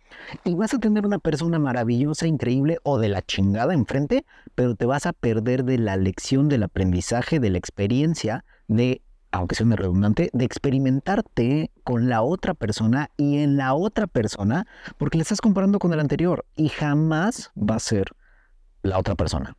Y 0.44 0.54
vas 0.54 0.74
a 0.74 0.78
tener 0.78 1.06
una 1.06 1.18
persona 1.18 1.58
maravillosa, 1.58 2.26
increíble 2.26 2.78
o 2.82 2.98
de 2.98 3.08
la 3.08 3.22
chingada 3.22 3.74
enfrente, 3.74 4.24
pero 4.54 4.74
te 4.74 4.86
vas 4.86 5.06
a 5.06 5.12
perder 5.12 5.64
de 5.64 5.78
la 5.78 5.96
lección, 5.96 6.48
del 6.48 6.62
aprendizaje, 6.62 7.40
de 7.40 7.50
la 7.50 7.58
experiencia, 7.58 8.44
de, 8.68 9.02
aunque 9.30 9.54
sea 9.54 9.66
redundante, 9.66 10.30
de 10.32 10.44
experimentarte 10.44 11.70
con 11.84 12.08
la 12.08 12.22
otra 12.22 12.54
persona 12.54 13.10
y 13.16 13.38
en 13.38 13.56
la 13.56 13.74
otra 13.74 14.06
persona, 14.06 14.66
porque 14.98 15.18
le 15.18 15.22
estás 15.22 15.40
comparando 15.40 15.78
con 15.78 15.92
el 15.92 16.00
anterior 16.00 16.44
y 16.56 16.68
jamás 16.68 17.50
va 17.56 17.76
a 17.76 17.80
ser 17.80 18.12
la 18.82 18.98
otra 18.98 19.14
persona. 19.14 19.56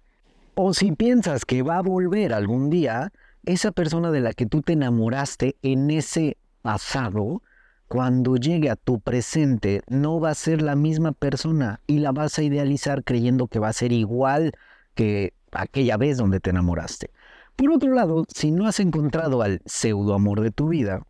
O 0.55 0.73
si 0.73 0.91
piensas 0.91 1.45
que 1.45 1.61
va 1.61 1.77
a 1.77 1.83
volver 1.83 2.33
algún 2.33 2.69
día, 2.69 3.11
esa 3.45 3.71
persona 3.71 4.11
de 4.11 4.21
la 4.21 4.33
que 4.33 4.45
tú 4.45 4.61
te 4.61 4.73
enamoraste 4.73 5.55
en 5.61 5.91
ese 5.91 6.37
pasado, 6.61 7.41
cuando 7.88 8.36
llegue 8.36 8.70
a 8.70 8.75
tu 8.75 9.00
presente, 9.00 9.82
no 9.88 10.20
va 10.20 10.32
a 10.32 10.36
ser 10.36 10.62
la 10.62 10.75
misma 10.75 11.13
persona 11.13 11.82
y 11.88 12.00
la 12.00 12.12
vas 12.12 12.38
a 12.38 12.44
idealizar 12.44 13.03
creyendo 13.03 13.48
que 13.48 13.60
va 13.60 13.70
a 13.70 13.74
ser 13.74 13.91
igual 13.91 14.51
que 14.94 15.34
aquella 15.51 15.98
vez 15.98 16.17
donde 16.17 16.39
te 16.39 16.50
enamoraste. 16.50 17.12
Por 17.56 17.72
otro 17.72 17.94
lado, 17.94 18.25
si 18.34 18.51
no 18.51 18.67
has 18.67 18.79
encontrado 18.79 19.41
al 19.41 19.62
pseudo 19.65 20.13
amor 20.13 20.41
de 20.41 20.51
tu 20.51 20.67
vida, 20.67 21.01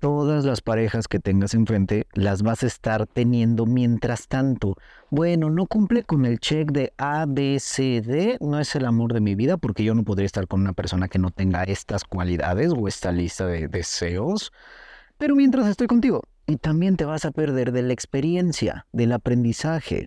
todas 0.00 0.44
las 0.44 0.60
parejas 0.60 1.08
que 1.08 1.18
tengas 1.18 1.54
enfrente 1.54 2.06
las 2.12 2.42
vas 2.42 2.62
a 2.62 2.66
estar 2.66 3.06
teniendo 3.06 3.66
mientras 3.66 4.28
tanto. 4.28 4.76
Bueno, 5.10 5.50
no 5.50 5.66
cumple 5.66 6.04
con 6.04 6.24
el 6.24 6.38
check 6.38 6.70
de 6.70 6.92
A, 6.98 7.24
B, 7.26 7.58
C, 7.58 8.00
D, 8.00 8.38
no 8.40 8.60
es 8.60 8.74
el 8.76 8.84
amor 8.84 9.12
de 9.12 9.20
mi 9.20 9.34
vida 9.34 9.56
porque 9.56 9.82
yo 9.82 9.94
no 9.94 10.04
podría 10.04 10.26
estar 10.26 10.46
con 10.46 10.60
una 10.60 10.72
persona 10.72 11.08
que 11.08 11.18
no 11.18 11.30
tenga 11.30 11.64
estas 11.64 12.04
cualidades 12.04 12.72
o 12.76 12.86
esta 12.86 13.10
lista 13.12 13.46
de 13.46 13.66
deseos. 13.68 14.52
Pero 15.18 15.34
mientras 15.34 15.66
estoy 15.66 15.88
contigo, 15.88 16.22
y 16.46 16.56
también 16.56 16.96
te 16.96 17.04
vas 17.04 17.24
a 17.24 17.32
perder 17.32 17.72
de 17.72 17.82
la 17.82 17.92
experiencia, 17.92 18.86
del 18.92 19.12
aprendizaje. 19.12 20.06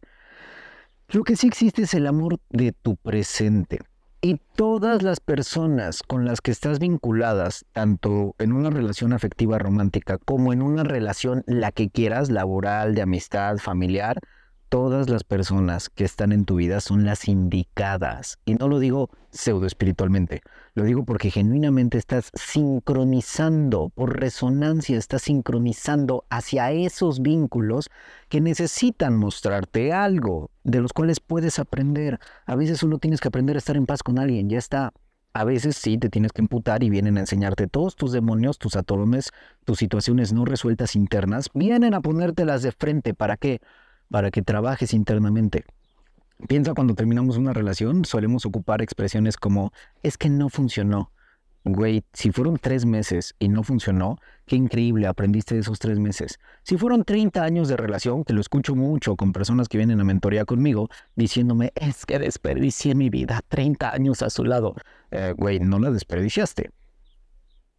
Lo 1.09 1.23
que 1.23 1.35
sí 1.35 1.47
existe 1.47 1.83
es 1.83 1.93
el 1.93 2.07
amor 2.07 2.39
de 2.49 2.71
tu 2.71 2.95
presente. 2.95 3.79
Y 4.21 4.39
todas 4.55 5.01
las 5.01 5.19
personas 5.19 6.01
con 6.03 6.25
las 6.25 6.41
que 6.41 6.51
estás 6.51 6.79
vinculadas, 6.79 7.65
tanto 7.73 8.35
en 8.39 8.53
una 8.53 8.69
relación 8.69 9.11
afectiva 9.11 9.59
romántica 9.59 10.17
como 10.17 10.53
en 10.53 10.61
una 10.61 10.83
relación, 10.83 11.43
la 11.45 11.71
que 11.71 11.89
quieras, 11.89 12.29
laboral, 12.29 12.95
de 12.95 13.01
amistad, 13.01 13.57
familiar, 13.57 14.19
todas 14.71 15.09
las 15.09 15.25
personas 15.25 15.89
que 15.89 16.05
están 16.05 16.31
en 16.31 16.45
tu 16.45 16.55
vida 16.55 16.79
son 16.79 17.03
las 17.03 17.27
indicadas. 17.27 18.39
Y 18.45 18.53
no 18.55 18.69
lo 18.69 18.79
digo 18.79 19.09
pseudo 19.29 19.67
espiritualmente, 19.67 20.43
lo 20.75 20.85
digo 20.85 21.03
porque 21.03 21.29
genuinamente 21.29 21.97
estás 21.97 22.31
sincronizando, 22.33 23.89
por 23.89 24.17
resonancia, 24.17 24.97
estás 24.97 25.23
sincronizando 25.23 26.23
hacia 26.29 26.71
esos 26.71 27.21
vínculos 27.21 27.89
que 28.29 28.39
necesitan 28.39 29.17
mostrarte 29.17 29.91
algo, 29.91 30.51
de 30.63 30.79
los 30.79 30.93
cuales 30.93 31.19
puedes 31.19 31.59
aprender. 31.59 32.21
A 32.45 32.55
veces 32.55 32.77
solo 32.77 32.97
tienes 32.97 33.19
que 33.19 33.27
aprender 33.27 33.57
a 33.57 33.59
estar 33.59 33.75
en 33.75 33.85
paz 33.85 34.03
con 34.03 34.19
alguien, 34.19 34.49
ya 34.49 34.57
está. 34.57 34.93
A 35.33 35.43
veces 35.43 35.75
sí 35.75 35.97
te 35.97 36.07
tienes 36.07 36.31
que 36.31 36.43
emputar 36.43 36.81
y 36.81 36.89
vienen 36.89 37.17
a 37.17 37.21
enseñarte 37.21 37.67
todos 37.67 37.97
tus 37.97 38.13
demonios, 38.13 38.57
tus 38.57 38.77
atolones, 38.77 39.31
tus 39.65 39.79
situaciones 39.79 40.31
no 40.31 40.45
resueltas 40.45 40.95
internas, 40.95 41.49
vienen 41.53 41.93
a 41.93 41.99
ponértelas 41.99 42.61
de 42.61 42.71
frente. 42.71 43.13
¿Para 43.13 43.35
qué? 43.35 43.59
Para 44.11 44.29
que 44.29 44.41
trabajes 44.41 44.93
internamente. 44.93 45.65
Piensa 46.47 46.73
cuando 46.73 46.95
terminamos 46.95 47.37
una 47.37 47.53
relación, 47.53 48.05
solemos 48.05 48.45
ocupar 48.45 48.81
expresiones 48.81 49.37
como 49.37 49.71
es 50.03 50.17
que 50.17 50.29
no 50.29 50.49
funcionó. 50.49 51.11
Güey, 51.63 52.03
si 52.11 52.31
fueron 52.31 52.57
tres 52.57 52.85
meses 52.85 53.35
y 53.37 53.47
no 53.47 53.61
funcionó, 53.61 54.17
qué 54.47 54.55
increíble, 54.55 55.05
aprendiste 55.05 55.53
de 55.53 55.61
esos 55.61 55.77
tres 55.77 55.99
meses. 55.99 56.39
Si 56.63 56.75
fueron 56.75 57.03
30 57.03 57.43
años 57.43 57.67
de 57.67 57.77
relación, 57.77 58.23
que 58.23 58.33
lo 58.33 58.41
escucho 58.41 58.75
mucho 58.75 59.15
con 59.15 59.31
personas 59.31 59.69
que 59.69 59.77
vienen 59.77 60.01
a 60.01 60.03
mentoría 60.03 60.45
conmigo, 60.45 60.89
diciéndome, 61.15 61.71
es 61.75 62.07
que 62.07 62.17
desperdicié 62.17 62.95
mi 62.95 63.11
vida, 63.11 63.41
30 63.47 63.93
años 63.93 64.23
a 64.23 64.31
su 64.31 64.43
lado. 64.43 64.73
Eh, 65.11 65.35
güey, 65.37 65.59
no 65.59 65.77
la 65.77 65.91
desperdiciaste 65.91 66.71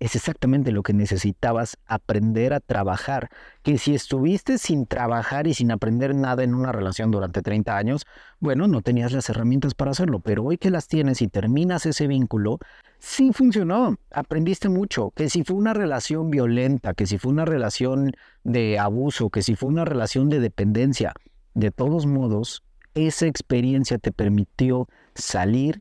es 0.02 0.16
exactamente 0.16 0.72
lo 0.72 0.82
que 0.82 0.92
necesitabas 0.92 1.78
aprender 1.86 2.54
a 2.54 2.58
trabajar. 2.58 3.28
Que 3.62 3.78
si 3.78 3.94
estuviste 3.94 4.58
sin 4.58 4.86
trabajar 4.86 5.46
y 5.46 5.54
sin 5.54 5.70
aprender 5.70 6.12
nada 6.12 6.42
en 6.42 6.56
una 6.56 6.72
relación 6.72 7.12
durante 7.12 7.40
30 7.40 7.76
años, 7.76 8.04
bueno, 8.40 8.66
no 8.66 8.82
tenías 8.82 9.12
las 9.12 9.28
herramientas 9.28 9.74
para 9.74 9.92
hacerlo, 9.92 10.18
pero 10.18 10.42
hoy 10.42 10.58
que 10.58 10.72
las 10.72 10.88
tienes 10.88 11.22
y 11.22 11.28
terminas 11.28 11.86
ese 11.86 12.08
vínculo, 12.08 12.58
sí 12.98 13.30
funcionó, 13.32 13.96
aprendiste 14.10 14.68
mucho. 14.68 15.12
Que 15.14 15.30
si 15.30 15.44
fue 15.44 15.54
una 15.54 15.72
relación 15.72 16.30
violenta, 16.30 16.94
que 16.94 17.06
si 17.06 17.18
fue 17.18 17.30
una 17.30 17.44
relación 17.44 18.10
de 18.42 18.80
abuso, 18.80 19.30
que 19.30 19.42
si 19.42 19.54
fue 19.54 19.68
una 19.68 19.84
relación 19.84 20.28
de 20.28 20.40
dependencia, 20.40 21.12
de 21.54 21.70
todos 21.70 22.06
modos, 22.06 22.64
esa 22.94 23.26
experiencia 23.26 23.98
te 23.98 24.10
permitió 24.10 24.88
salir 25.14 25.80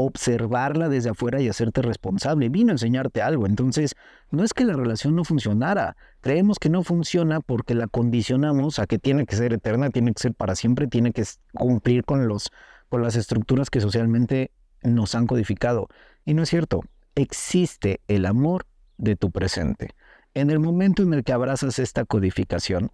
observarla 0.00 0.88
desde 0.88 1.10
afuera 1.10 1.40
y 1.40 1.48
hacerte 1.48 1.82
responsable. 1.82 2.48
Vino 2.48 2.70
a 2.70 2.74
enseñarte 2.74 3.20
algo. 3.20 3.46
Entonces, 3.46 3.96
no 4.30 4.44
es 4.44 4.54
que 4.54 4.64
la 4.64 4.74
relación 4.74 5.16
no 5.16 5.24
funcionara. 5.24 5.96
Creemos 6.20 6.60
que 6.60 6.70
no 6.70 6.84
funciona 6.84 7.40
porque 7.40 7.74
la 7.74 7.88
condicionamos 7.88 8.78
a 8.78 8.86
que 8.86 9.00
tiene 9.00 9.26
que 9.26 9.34
ser 9.34 9.52
eterna, 9.52 9.90
tiene 9.90 10.14
que 10.14 10.22
ser 10.22 10.34
para 10.34 10.54
siempre, 10.54 10.86
tiene 10.86 11.10
que 11.10 11.24
cumplir 11.52 12.04
con, 12.04 12.28
los, 12.28 12.52
con 12.88 13.02
las 13.02 13.16
estructuras 13.16 13.70
que 13.70 13.80
socialmente 13.80 14.52
nos 14.84 15.16
han 15.16 15.26
codificado. 15.26 15.88
Y 16.24 16.34
no 16.34 16.44
es 16.44 16.48
cierto. 16.48 16.80
Existe 17.16 18.00
el 18.06 18.24
amor 18.26 18.66
de 18.98 19.16
tu 19.16 19.32
presente. 19.32 19.96
En 20.32 20.50
el 20.50 20.60
momento 20.60 21.02
en 21.02 21.12
el 21.12 21.24
que 21.24 21.32
abrazas 21.32 21.80
esta 21.80 22.04
codificación, 22.04 22.92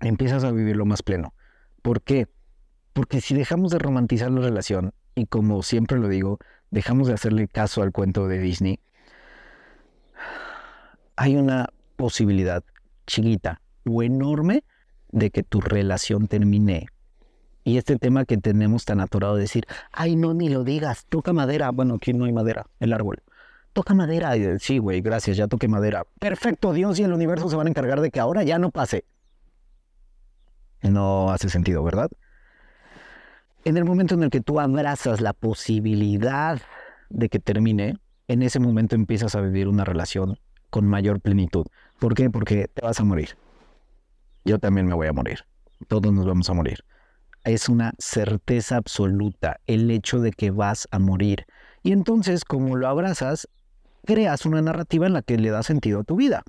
empiezas 0.00 0.42
a 0.42 0.50
vivirlo 0.50 0.86
más 0.86 1.04
pleno. 1.04 1.34
¿Por 1.82 2.02
qué? 2.02 2.26
Porque 2.92 3.20
si 3.20 3.36
dejamos 3.36 3.70
de 3.70 3.78
romantizar 3.78 4.32
la 4.32 4.40
relación 4.40 4.92
y 5.16 5.26
como 5.26 5.62
siempre 5.62 5.98
lo 5.98 6.08
digo, 6.08 6.38
dejamos 6.70 7.08
de 7.08 7.14
hacerle 7.14 7.48
caso 7.48 7.82
al 7.82 7.90
cuento 7.90 8.28
de 8.28 8.38
Disney, 8.38 8.78
hay 11.16 11.36
una 11.36 11.70
posibilidad 11.96 12.62
chiquita 13.06 13.62
o 13.86 14.02
enorme 14.02 14.62
de 15.10 15.30
que 15.30 15.42
tu 15.42 15.60
relación 15.62 16.28
termine. 16.28 16.88
Y 17.64 17.78
este 17.78 17.96
tema 17.96 18.26
que 18.26 18.36
tenemos 18.36 18.84
tan 18.84 19.00
atorado 19.00 19.36
de 19.36 19.40
decir, 19.40 19.66
ay, 19.90 20.14
no, 20.14 20.34
ni 20.34 20.50
lo 20.50 20.62
digas, 20.62 21.06
toca 21.08 21.32
madera. 21.32 21.70
Bueno, 21.70 21.94
aquí 21.94 22.12
no 22.12 22.26
hay 22.26 22.32
madera, 22.32 22.66
el 22.78 22.92
árbol. 22.92 23.22
Toca 23.72 23.94
madera. 23.94 24.34
Sí, 24.58 24.78
güey, 24.78 25.00
gracias, 25.00 25.36
ya 25.38 25.48
toqué 25.48 25.66
madera. 25.66 26.04
Perfecto, 26.20 26.74
Dios 26.74 26.98
y 27.00 27.04
el 27.04 27.12
universo 27.12 27.48
se 27.48 27.56
van 27.56 27.66
a 27.66 27.70
encargar 27.70 28.00
de 28.02 28.10
que 28.10 28.20
ahora 28.20 28.42
ya 28.44 28.58
no 28.58 28.70
pase. 28.70 29.06
No 30.82 31.30
hace 31.30 31.48
sentido, 31.48 31.82
¿verdad? 31.82 32.10
En 33.66 33.76
el 33.76 33.84
momento 33.84 34.14
en 34.14 34.22
el 34.22 34.30
que 34.30 34.40
tú 34.40 34.60
abrazas 34.60 35.20
la 35.20 35.32
posibilidad 35.32 36.62
de 37.10 37.28
que 37.28 37.40
termine, 37.40 37.98
en 38.28 38.42
ese 38.42 38.60
momento 38.60 38.94
empiezas 38.94 39.34
a 39.34 39.40
vivir 39.40 39.66
una 39.66 39.84
relación 39.84 40.38
con 40.70 40.86
mayor 40.86 41.20
plenitud. 41.20 41.66
¿Por 41.98 42.14
qué? 42.14 42.30
Porque 42.30 42.68
te 42.72 42.82
vas 42.82 43.00
a 43.00 43.02
morir. 43.02 43.30
Yo 44.44 44.60
también 44.60 44.86
me 44.86 44.94
voy 44.94 45.08
a 45.08 45.12
morir. 45.12 45.40
Todos 45.88 46.12
nos 46.12 46.26
vamos 46.26 46.48
a 46.48 46.54
morir. 46.54 46.84
Es 47.42 47.68
una 47.68 47.92
certeza 47.98 48.76
absoluta 48.76 49.56
el 49.66 49.90
hecho 49.90 50.20
de 50.20 50.30
que 50.30 50.52
vas 50.52 50.86
a 50.92 51.00
morir. 51.00 51.44
Y 51.82 51.90
entonces, 51.90 52.44
como 52.44 52.76
lo 52.76 52.86
abrazas, 52.86 53.48
creas 54.04 54.46
una 54.46 54.62
narrativa 54.62 55.08
en 55.08 55.14
la 55.14 55.22
que 55.22 55.38
le 55.38 55.50
da 55.50 55.64
sentido 55.64 55.98
a 55.98 56.04
tu 56.04 56.14
vida. 56.14 56.44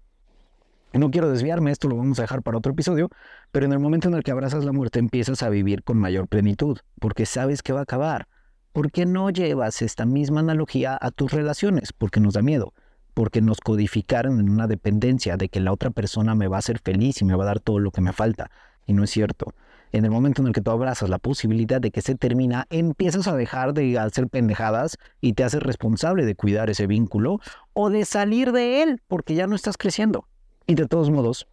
No 0.94 1.12
quiero 1.12 1.30
desviarme, 1.30 1.72
esto 1.72 1.90
lo 1.90 1.98
vamos 1.98 2.18
a 2.18 2.24
dejar 2.24 2.42
para 2.42 2.58
otro 2.58 2.72
episodio, 2.72 3.10
pero 3.52 3.66
en 3.66 3.74
el 3.74 3.80
momento 3.80 4.08
en 4.08 4.14
el 4.14 4.24
que 4.24 4.32
abrazas 4.32 4.64
la 4.64 4.72
muerte 4.72 5.00
empiezas 5.00 5.44
a 5.44 5.50
vivir 5.50 5.84
con 5.84 5.98
mayor 5.98 6.28
plenitud, 6.28 6.80
porque 7.00 7.26
sabes 7.26 7.62
que 7.62 7.74
va 7.74 7.82
a 7.82 7.84
acabar. 7.84 8.28
¿Por 8.72 8.92
qué 8.92 9.06
no 9.06 9.30
llevas 9.30 9.82
esta 9.82 10.06
misma 10.06 10.40
analogía 10.40 10.98
a 11.00 11.12
tus 11.12 11.34
relaciones? 11.34 11.94
Porque 11.94 12.20
nos 12.20 12.36
da 12.36 12.42
miedo, 12.42 12.74
porque 13.14 13.42
nos 13.42 13.60
codificaron 13.60 14.40
en 14.40 14.50
una 14.50 14.66
dependencia 14.66 15.36
de 15.36 15.50
que 15.50 15.60
la 15.60 15.74
otra 15.74 15.90
persona 15.90 16.36
me 16.36 16.48
va 16.48 16.56
a 16.56 16.60
hacer 16.60 16.80
feliz 16.80 17.22
y 17.22 17.26
me 17.26 17.36
va 17.36 17.44
a 17.44 17.48
dar 17.48 17.60
todo 17.60 17.80
lo 17.80 17.92
que 17.92 18.02
me 18.02 18.14
falta. 18.14 18.50
Y 18.86 18.94
no 18.94 19.04
es 19.04 19.10
cierto. 19.10 19.54
En 19.92 20.06
el 20.06 20.12
momento 20.12 20.42
en 20.42 20.48
el 20.48 20.54
que 20.54 20.62
tú 20.62 20.72
abrazas 20.72 21.10
la 21.10 21.20
posibilidad 21.20 21.82
de 21.82 21.92
que 21.92 22.02
se 22.02 22.16
termina, 22.16 22.66
empiezas 22.70 23.28
a 23.28 23.36
dejar 23.36 23.74
de 23.74 24.00
hacer 24.00 24.28
pendejadas 24.28 24.98
y 25.22 25.34
te 25.34 25.44
haces 25.44 25.62
responsable 25.62 26.26
de 26.26 26.36
cuidar 26.36 26.70
ese 26.70 26.88
vínculo 26.88 27.40
o 27.74 27.90
de 27.90 28.06
salir 28.06 28.52
de 28.52 28.84
él 28.84 29.02
porque 29.08 29.36
ya 29.36 29.48
no 29.48 29.56
estás 29.56 29.78
creciendo. 29.78 30.28
Y 30.70 30.76
de 30.76 30.86
todos 30.86 31.10
modos, 31.10 31.48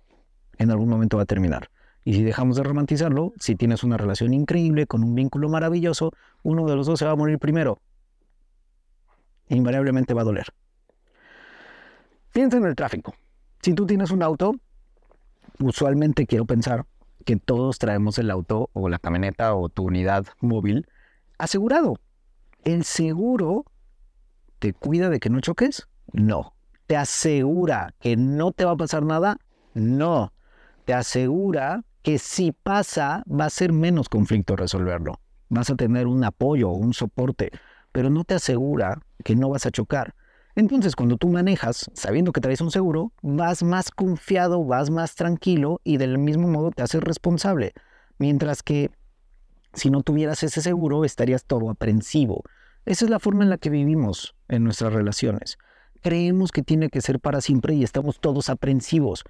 en 0.58 0.72
algún 0.72 0.88
momento 0.88 1.18
va 1.18 1.22
a 1.22 1.26
terminar. 1.26 1.70
Y 2.04 2.14
si 2.14 2.24
dejamos 2.24 2.56
de 2.56 2.64
romantizarlo, 2.64 3.32
si 3.38 3.54
tienes 3.54 3.84
una 3.84 3.96
relación 3.96 4.34
increíble 4.34 4.88
con 4.88 5.04
un 5.04 5.14
vínculo 5.14 5.48
maravilloso, 5.48 6.10
uno 6.42 6.66
de 6.66 6.74
los 6.74 6.88
dos 6.88 6.98
se 6.98 7.04
va 7.04 7.12
a 7.12 7.16
morir 7.16 7.38
primero. 7.38 7.80
Invariablemente 9.48 10.14
va 10.14 10.22
a 10.22 10.24
doler. 10.24 10.46
Piensa 12.32 12.56
en 12.56 12.64
el 12.64 12.74
tráfico. 12.74 13.14
Si 13.62 13.72
tú 13.72 13.86
tienes 13.86 14.10
un 14.10 14.22
auto, 14.24 14.56
usualmente 15.60 16.26
quiero 16.26 16.44
pensar 16.44 16.84
que 17.24 17.36
todos 17.36 17.78
traemos 17.78 18.18
el 18.18 18.32
auto 18.32 18.68
o 18.72 18.88
la 18.88 18.98
camioneta 18.98 19.54
o 19.54 19.68
tu 19.68 19.84
unidad 19.84 20.26
móvil 20.40 20.88
asegurado. 21.38 21.94
¿El 22.64 22.82
seguro 22.82 23.64
te 24.58 24.72
cuida 24.72 25.08
de 25.08 25.20
que 25.20 25.30
no 25.30 25.40
choques? 25.40 25.86
No 26.12 26.53
te 26.86 26.96
asegura 26.96 27.94
que 28.00 28.16
no 28.16 28.52
te 28.52 28.64
va 28.64 28.72
a 28.72 28.76
pasar 28.76 29.04
nada, 29.04 29.38
no. 29.72 30.32
Te 30.84 30.94
asegura 30.94 31.84
que 32.02 32.18
si 32.18 32.52
pasa 32.52 33.24
va 33.28 33.46
a 33.46 33.50
ser 33.50 33.72
menos 33.72 34.08
conflicto 34.08 34.56
resolverlo. 34.56 35.20
Vas 35.48 35.70
a 35.70 35.76
tener 35.76 36.06
un 36.06 36.24
apoyo, 36.24 36.70
un 36.70 36.92
soporte, 36.92 37.50
pero 37.92 38.10
no 38.10 38.24
te 38.24 38.34
asegura 38.34 39.00
que 39.24 39.36
no 39.36 39.48
vas 39.48 39.66
a 39.66 39.70
chocar. 39.70 40.14
Entonces, 40.56 40.94
cuando 40.94 41.16
tú 41.16 41.28
manejas 41.28 41.90
sabiendo 41.94 42.32
que 42.32 42.40
traes 42.40 42.60
un 42.60 42.70
seguro, 42.70 43.12
vas 43.22 43.62
más 43.62 43.90
confiado, 43.90 44.64
vas 44.64 44.90
más 44.90 45.14
tranquilo 45.14 45.80
y 45.82 45.96
del 45.96 46.18
mismo 46.18 46.48
modo 46.48 46.70
te 46.70 46.82
haces 46.82 47.02
responsable. 47.02 47.72
Mientras 48.18 48.62
que 48.62 48.90
si 49.72 49.90
no 49.90 50.02
tuvieras 50.02 50.42
ese 50.42 50.60
seguro, 50.60 51.04
estarías 51.04 51.44
todo 51.44 51.70
aprensivo. 51.70 52.42
Esa 52.84 53.06
es 53.06 53.10
la 53.10 53.18
forma 53.18 53.42
en 53.42 53.50
la 53.50 53.58
que 53.58 53.70
vivimos 53.70 54.36
en 54.48 54.62
nuestras 54.62 54.92
relaciones 54.92 55.58
Creemos 56.04 56.52
que 56.52 56.60
tiene 56.60 56.90
que 56.90 57.00
ser 57.00 57.18
para 57.18 57.40
siempre 57.40 57.72
y 57.72 57.82
estamos 57.82 58.20
todos 58.20 58.50
aprensivos. 58.50 59.24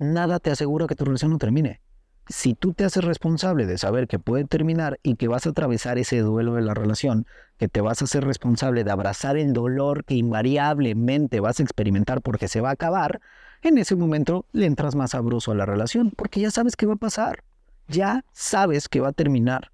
Nada 0.00 0.40
te 0.40 0.50
asegura 0.50 0.88
que 0.88 0.96
tu 0.96 1.04
relación 1.04 1.30
no 1.30 1.38
termine. 1.38 1.80
Si 2.26 2.54
tú 2.54 2.72
te 2.72 2.82
haces 2.82 3.04
responsable 3.04 3.64
de 3.64 3.78
saber 3.78 4.08
que 4.08 4.18
puede 4.18 4.44
terminar 4.44 4.98
y 5.04 5.14
que 5.14 5.28
vas 5.28 5.46
a 5.46 5.50
atravesar 5.50 5.98
ese 5.98 6.18
duelo 6.18 6.54
de 6.54 6.62
la 6.62 6.74
relación, 6.74 7.28
que 7.58 7.68
te 7.68 7.80
vas 7.80 8.02
a 8.02 8.06
hacer 8.06 8.24
responsable 8.24 8.82
de 8.82 8.90
abrazar 8.90 9.36
el 9.36 9.52
dolor 9.52 10.04
que 10.04 10.14
invariablemente 10.14 11.38
vas 11.38 11.60
a 11.60 11.62
experimentar 11.62 12.20
porque 12.22 12.48
se 12.48 12.60
va 12.60 12.70
a 12.70 12.72
acabar, 12.72 13.20
en 13.62 13.78
ese 13.78 13.94
momento 13.94 14.46
le 14.50 14.66
entras 14.66 14.96
más 14.96 15.12
sabroso 15.12 15.52
a 15.52 15.54
la 15.54 15.64
relación 15.64 16.10
porque 16.10 16.40
ya 16.40 16.50
sabes 16.50 16.74
qué 16.74 16.86
va 16.86 16.94
a 16.94 16.96
pasar, 16.96 17.44
ya 17.86 18.24
sabes 18.32 18.88
que 18.88 18.98
va 18.98 19.10
a 19.10 19.12
terminar. 19.12 19.70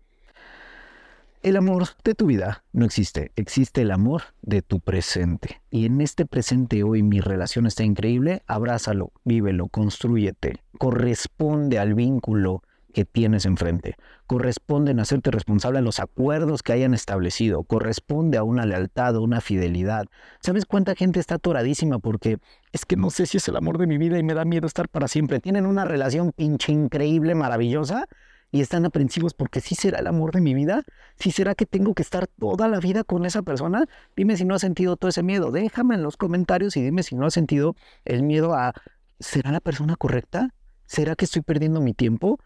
El 1.43 1.57
amor 1.57 1.89
de 2.05 2.15
tu 2.15 2.27
vida 2.27 2.63
no 2.73 2.85
existe, 2.85 3.33
existe 3.35 3.83
el 3.83 3.91
amor 3.91 4.23
de 4.43 4.63
tu 4.63 4.79
presente. 4.79 5.61
Y 5.73 5.87
en 5.87 6.01
este 6.01 6.25
presente 6.25 6.85
hoy 6.85 7.03
mi 7.03 7.19
relación 7.19 7.67
está 7.67 7.83
increíble, 7.83 8.45
abrázalo, 8.47 9.11
vívelo, 9.25 9.67
construyete, 9.67 10.63
corresponde 10.79 11.81
al 11.81 11.95
vínculo 11.95 12.63
que 12.95 13.05
tienes 13.05 13.45
enfrente, 13.45 13.97
corresponde 14.29 14.93
en 14.93 15.01
hacerte 15.01 15.33
responsable 15.33 15.81
a 15.81 15.83
los 15.83 15.99
acuerdos 15.99 16.63
que 16.63 16.75
hayan 16.75 16.95
establecido, 16.95 17.65
corresponde 17.65 18.39
a 18.39 18.45
una 18.45 18.65
lealtad, 18.65 19.17
a 19.17 19.21
una 19.21 19.41
fidelidad. 19.41 20.07
¿Sabes 20.39 20.65
cuánta 20.65 20.95
gente 20.95 21.19
está 21.19 21.37
atoradísima 21.37 21.99
porque 21.99 22.39
es 22.71 22.85
que 22.85 22.95
no 22.95 23.11
sé 23.11 23.27
si 23.27 23.39
es 23.39 23.49
el 23.49 23.57
amor 23.57 23.79
de 23.79 23.89
mi 23.89 23.99
vida 23.99 24.17
y 24.17 24.23
me 24.23 24.35
da 24.35 24.45
miedo 24.45 24.69
estar 24.69 24.89
para 24.89 25.09
siempre? 25.09 25.41
Tienen 25.41 25.67
una 25.67 25.87
relación 25.87 26.31
pinche 26.31 26.71
increíble, 26.71 27.35
maravillosa, 27.35 28.07
y 28.53 28.61
están 28.61 28.85
aprensivos 28.85 29.33
porque 29.33 29.61
sí 29.61 29.75
será 29.75 29.99
el 29.99 30.07
amor 30.07 30.33
de 30.33 30.43
mi 30.43 30.53
vida, 30.53 30.85
sí 31.19 31.33
será 31.33 31.55
que 31.55 31.65
tengo 31.65 31.95
que 31.95 32.03
estar 32.03 32.27
toda 32.27 32.69
la 32.69 32.79
vida 32.79 33.03
con 33.03 33.25
esa 33.25 33.43
persona. 33.43 33.87
Dime 34.15 34.37
si 34.37 34.45
no 34.45 34.55
has 34.55 34.61
sentido 34.61 34.97
todo 34.97 35.09
ese 35.09 35.23
miedo, 35.23 35.51
déjame 35.51 35.95
en 35.95 36.03
los 36.03 36.19
comentarios 36.19 36.77
y 36.77 36.83
dime 36.83 37.03
si 37.03 37.17
no 37.17 37.27
has 37.27 37.35
sentido 37.35 37.75
el 38.05 38.23
miedo 38.23 38.55
a, 38.55 38.75
¿será 39.19 39.51
la 39.51 39.61
persona 39.61 39.97
correcta? 39.97 40.55
¿Será 40.87 41.17
que 41.17 41.25
estoy 41.25 41.41
perdiendo 41.41 41.81
mi 41.81 41.95
tiempo? 41.95 42.39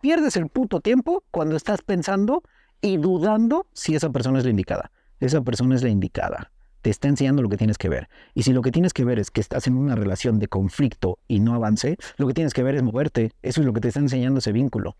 Pierdes 0.00 0.36
el 0.36 0.48
puto 0.48 0.80
tiempo 0.80 1.22
cuando 1.30 1.54
estás 1.54 1.82
pensando 1.82 2.42
y 2.80 2.96
dudando 2.96 3.68
si 3.72 3.94
esa 3.94 4.10
persona 4.10 4.40
es 4.40 4.44
la 4.44 4.50
indicada. 4.50 4.90
Esa 5.20 5.40
persona 5.42 5.76
es 5.76 5.84
la 5.84 5.88
indicada 5.88 6.50
te 6.82 6.90
está 6.90 7.06
enseñando 7.06 7.42
lo 7.42 7.48
que 7.48 7.56
tienes 7.56 7.78
que 7.78 7.88
ver. 7.88 8.08
Y 8.34 8.42
si 8.42 8.52
lo 8.52 8.60
que 8.60 8.72
tienes 8.72 8.92
que 8.92 9.04
ver 9.04 9.20
es 9.20 9.30
que 9.30 9.40
estás 9.40 9.68
en 9.68 9.76
una 9.76 9.94
relación 9.94 10.40
de 10.40 10.48
conflicto 10.48 11.20
y 11.28 11.38
no 11.38 11.54
avance, 11.54 11.96
lo 12.16 12.26
que 12.26 12.34
tienes 12.34 12.52
que 12.52 12.64
ver 12.64 12.74
es 12.74 12.82
moverte. 12.82 13.30
Eso 13.40 13.60
es 13.60 13.66
lo 13.66 13.72
que 13.72 13.80
te 13.80 13.86
está 13.86 14.00
enseñando 14.00 14.40
ese 14.40 14.50
vínculo. 14.50 14.96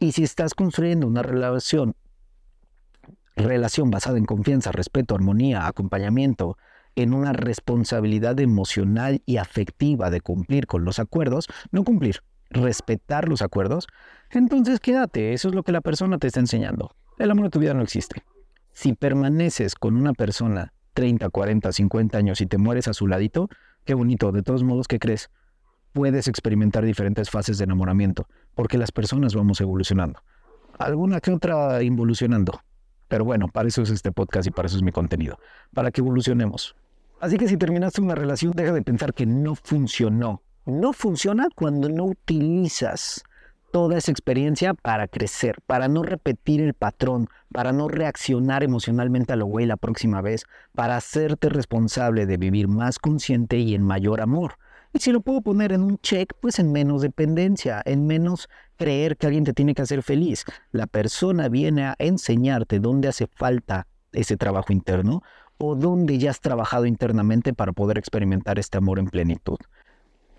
Y 0.00 0.12
si 0.12 0.22
estás 0.22 0.54
construyendo 0.54 1.06
una 1.06 1.22
relación, 1.22 1.94
relación 3.36 3.90
basada 3.90 4.16
en 4.16 4.24
confianza, 4.24 4.72
respeto, 4.72 5.14
armonía, 5.14 5.66
acompañamiento, 5.66 6.56
en 6.96 7.12
una 7.12 7.34
responsabilidad 7.34 8.40
emocional 8.40 9.22
y 9.26 9.36
afectiva 9.36 10.10
de 10.10 10.22
cumplir 10.22 10.66
con 10.66 10.86
los 10.86 10.98
acuerdos, 10.98 11.48
no 11.70 11.84
cumplir, 11.84 12.22
respetar 12.48 13.28
los 13.28 13.42
acuerdos, 13.42 13.88
entonces 14.30 14.80
quédate, 14.80 15.34
eso 15.34 15.48
es 15.50 15.54
lo 15.54 15.62
que 15.62 15.72
la 15.72 15.82
persona 15.82 16.16
te 16.16 16.28
está 16.28 16.40
enseñando. 16.40 16.96
El 17.18 17.30
amor 17.30 17.44
de 17.44 17.50
tu 17.50 17.58
vida 17.58 17.74
no 17.74 17.82
existe. 17.82 18.24
Si 18.72 18.94
permaneces 18.94 19.74
con 19.74 19.96
una 19.96 20.14
persona 20.14 20.72
30, 20.94 21.28
40, 21.28 21.72
50 21.72 22.16
años 22.16 22.40
y 22.40 22.46
te 22.46 22.56
mueres 22.56 22.88
a 22.88 22.94
su 22.94 23.06
ladito, 23.06 23.50
qué 23.84 23.92
bonito, 23.92 24.32
de 24.32 24.42
todos 24.42 24.62
modos, 24.62 24.88
¿qué 24.88 24.98
crees? 24.98 25.30
Puedes 25.92 26.28
experimentar 26.28 26.84
diferentes 26.84 27.30
fases 27.30 27.58
de 27.58 27.64
enamoramiento, 27.64 28.26
porque 28.54 28.78
las 28.78 28.92
personas 28.92 29.34
vamos 29.34 29.60
evolucionando. 29.60 30.20
Alguna 30.78 31.20
que 31.20 31.32
otra 31.32 31.82
involucionando. 31.82 32.60
Pero 33.08 33.24
bueno, 33.24 33.48
para 33.48 33.68
eso 33.68 33.82
es 33.82 33.90
este 33.90 34.12
podcast 34.12 34.46
y 34.46 34.50
para 34.50 34.66
eso 34.66 34.76
es 34.76 34.82
mi 34.82 34.92
contenido, 34.92 35.38
para 35.74 35.90
que 35.90 36.00
evolucionemos. 36.00 36.76
Así 37.20 37.36
que 37.36 37.48
si 37.48 37.56
terminaste 37.56 38.00
una 38.00 38.14
relación, 38.14 38.52
deja 38.52 38.72
de 38.72 38.82
pensar 38.82 39.12
que 39.12 39.26
no 39.26 39.54
funcionó. 39.54 40.42
No 40.64 40.92
funciona 40.92 41.48
cuando 41.54 41.88
no 41.88 42.04
utilizas 42.04 43.24
toda 43.72 43.98
esa 43.98 44.10
experiencia 44.10 44.74
para 44.74 45.08
crecer, 45.08 45.60
para 45.66 45.88
no 45.88 46.02
repetir 46.02 46.60
el 46.60 46.74
patrón, 46.74 47.28
para 47.52 47.72
no 47.72 47.88
reaccionar 47.88 48.62
emocionalmente 48.62 49.32
a 49.32 49.36
lo 49.36 49.46
güey 49.46 49.66
la 49.66 49.76
próxima 49.76 50.20
vez, 50.22 50.44
para 50.74 50.96
hacerte 50.96 51.48
responsable 51.48 52.26
de 52.26 52.36
vivir 52.36 52.68
más 52.68 52.98
consciente 52.98 53.58
y 53.58 53.74
en 53.74 53.82
mayor 53.82 54.20
amor. 54.20 54.54
Y 54.92 54.98
si 54.98 55.12
lo 55.12 55.20
puedo 55.20 55.40
poner 55.40 55.72
en 55.72 55.82
un 55.82 55.98
check, 55.98 56.32
pues 56.40 56.58
en 56.58 56.72
menos 56.72 57.02
dependencia, 57.02 57.80
en 57.84 58.06
menos 58.06 58.48
creer 58.76 59.16
que 59.16 59.26
alguien 59.26 59.44
te 59.44 59.52
tiene 59.52 59.74
que 59.74 59.82
hacer 59.82 60.02
feliz. 60.02 60.44
La 60.72 60.86
persona 60.86 61.48
viene 61.48 61.84
a 61.84 61.94
enseñarte 61.98 62.80
dónde 62.80 63.08
hace 63.08 63.28
falta 63.28 63.86
ese 64.12 64.36
trabajo 64.36 64.72
interno 64.72 65.22
o 65.58 65.76
dónde 65.76 66.18
ya 66.18 66.30
has 66.30 66.40
trabajado 66.40 66.86
internamente 66.86 67.52
para 67.52 67.72
poder 67.72 67.98
experimentar 67.98 68.58
este 68.58 68.78
amor 68.78 68.98
en 68.98 69.06
plenitud. 69.06 69.58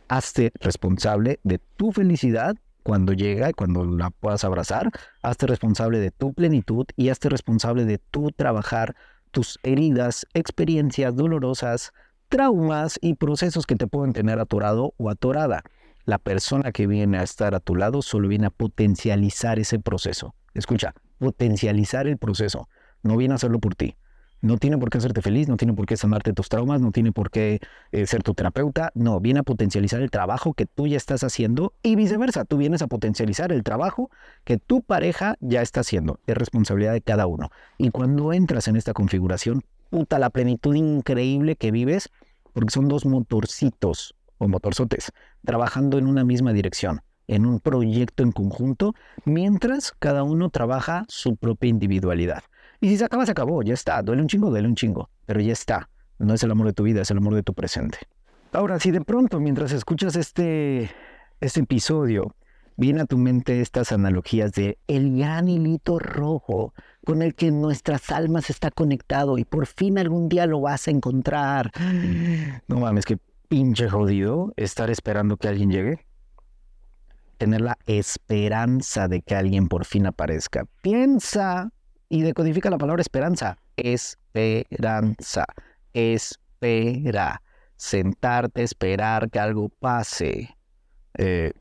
Hazte 0.10 0.52
responsable 0.60 1.40
de 1.44 1.60
tu 1.78 1.94
felicidad 1.94 2.56
cuando 2.84 3.14
llega 3.14 3.50
y 3.50 3.54
cuando 3.54 3.86
la 3.86 4.10
puedas 4.10 4.44
abrazar. 4.44 4.92
Hazte 5.22 5.48
responsable 5.48 6.00
de 6.00 6.12
tu 6.12 6.34
plenitud 6.34 6.86
y 6.98 7.10
hazte 7.10 7.30
responsable 7.30 7.86
de 7.86 8.00
tu 8.00 8.32
trabajar 8.32 8.96
tus 9.32 9.60
heridas, 9.64 10.26
experiencias 10.34 11.16
dolorosas, 11.16 11.94
traumas 12.32 12.98
y 13.02 13.16
procesos 13.16 13.68
que 13.68 13.76
te 13.76 13.88
pueden 13.88 14.14
tener 14.14 14.40
atorado 14.40 14.94
o 14.98 15.10
atorada. 15.10 15.64
La 16.06 16.18
persona 16.18 16.72
que 16.72 16.88
viene 16.88 17.18
a 17.18 17.24
estar 17.24 17.54
a 17.54 17.60
tu 17.60 17.76
lado 17.76 18.02
solo 18.02 18.30
viene 18.30 18.48
a 18.48 18.50
potencializar 18.50 19.60
ese 19.60 19.80
proceso. 19.80 20.34
Escucha, 20.54 20.96
potencializar 21.20 22.08
el 22.08 22.18
proceso. 22.18 22.70
No 23.04 23.18
viene 23.18 23.34
a 23.34 23.36
hacerlo 23.36 23.60
por 23.60 23.76
ti. 23.76 23.98
No 24.40 24.58
tiene 24.58 24.78
por 24.78 24.90
qué 24.90 24.98
hacerte 24.98 25.22
feliz, 25.22 25.50
no 25.50 25.58
tiene 25.58 25.74
por 25.74 25.86
qué 25.86 25.98
sanarte 25.98 26.32
tus 26.32 26.48
traumas, 26.48 26.80
no 26.80 26.92
tiene 26.92 27.12
por 27.12 27.32
qué 27.32 27.60
eh, 27.92 28.08
ser 28.08 28.24
tu 28.24 28.34
terapeuta. 28.34 28.92
No, 28.96 29.20
viene 29.20 29.42
a 29.42 29.44
potencializar 29.44 30.02
el 30.02 30.10
trabajo 30.10 30.54
que 30.54 30.66
tú 30.66 30.88
ya 30.88 30.96
estás 30.96 31.26
haciendo 31.26 31.74
y 31.84 31.98
viceversa. 31.98 32.46
Tú 32.46 32.58
vienes 32.58 32.82
a 32.82 32.88
potencializar 32.88 33.52
el 33.52 33.62
trabajo 33.64 34.10
que 34.46 34.58
tu 34.58 34.82
pareja 34.82 35.36
ya 35.42 35.62
está 35.62 35.82
haciendo. 35.82 36.22
Es 36.28 36.38
responsabilidad 36.38 36.94
de 36.94 37.02
cada 37.02 37.28
uno. 37.28 37.52
Y 37.78 37.90
cuando 37.90 38.32
entras 38.32 38.70
en 38.70 38.78
esta 38.78 38.94
configuración, 38.94 39.64
puta, 39.92 40.18
la 40.18 40.32
plenitud 40.32 40.74
increíble 40.74 41.56
que 41.56 41.70
vives, 41.70 42.10
porque 42.54 42.72
son 42.72 42.88
dos 42.88 43.06
motorcitos 43.06 44.16
o 44.40 44.48
motorzotes 44.48 45.12
trabajando 45.46 46.00
en 46.00 46.08
una 46.08 46.24
misma 46.24 46.54
dirección, 46.54 47.02
en 47.28 47.46
un 47.46 47.60
proyecto 47.60 48.24
en 48.24 48.32
conjunto, 48.32 48.96
mientras 49.26 49.92
cada 50.00 50.24
uno 50.24 50.50
trabaja 50.50 51.06
su 51.08 51.36
propia 51.36 51.70
individualidad. 51.70 52.44
Y 52.80 52.90
si 52.90 52.98
se 52.98 53.06
acaba, 53.06 53.26
se 53.26 53.34
acabó, 53.34 53.62
ya 53.62 53.74
está, 53.74 54.02
duele 54.02 54.24
un 54.24 54.28
chingo, 54.28 54.50
duele 54.50 54.68
un 54.68 54.76
chingo, 54.76 55.10
pero 55.28 55.40
ya 55.42 55.54
está. 55.54 55.90
No 56.18 56.34
es 56.34 56.42
el 56.42 56.52
amor 56.52 56.68
de 56.68 56.74
tu 56.74 56.84
vida, 56.84 57.02
es 57.02 57.12
el 57.12 57.18
amor 57.18 57.36
de 57.36 57.44
tu 57.44 57.54
presente. 57.54 58.00
Ahora, 58.54 58.80
si 58.80 58.92
de 58.92 59.02
pronto 59.02 59.40
mientras 59.40 59.72
escuchas 59.72 60.16
este, 60.16 60.90
este 61.42 61.60
episodio, 61.60 62.34
viene 62.78 63.02
a 63.02 63.06
tu 63.06 63.18
mente 63.18 63.62
estas 63.62 63.92
analogías 63.92 64.54
de 64.54 64.78
el 64.88 65.18
gran 65.18 65.48
hilito 65.48 66.00
rojo 66.00 66.74
con 67.06 67.22
el 67.22 67.36
que 67.36 67.52
nuestras 67.52 68.12
almas 68.12 68.50
está 68.50 68.72
conectado 68.72 69.38
y 69.38 69.46
por 69.46 69.66
fin 69.66 69.98
algún 69.98 70.30
día 70.30 70.46
lo 70.46 70.62
vas 70.62 70.88
a 70.88 70.92
encontrar. 70.92 71.72
No 72.68 72.80
mames, 72.80 73.06
qué 73.06 73.18
pinche 73.48 73.90
jodido 73.90 74.54
estar 74.56 74.90
esperando 74.90 75.38
que 75.38 75.48
alguien 75.48 75.72
llegue. 75.72 76.06
Tener 77.38 77.62
la 77.62 77.78
esperanza 77.88 79.08
de 79.08 79.22
que 79.22 79.36
alguien 79.36 79.68
por 79.68 79.86
fin 79.86 80.06
aparezca. 80.06 80.66
Piensa 80.82 81.72
y 82.08 82.22
decodifica 82.22 82.70
la 82.70 82.78
palabra 82.78 83.02
esperanza. 83.02 83.58
Esperanza. 83.78 85.46
Espera. 85.94 87.42
Sentarte, 87.78 88.62
esperar 88.62 89.32
que 89.32 89.40
algo 89.40 89.70
pase. 89.70 90.56
Eh, 91.18 91.52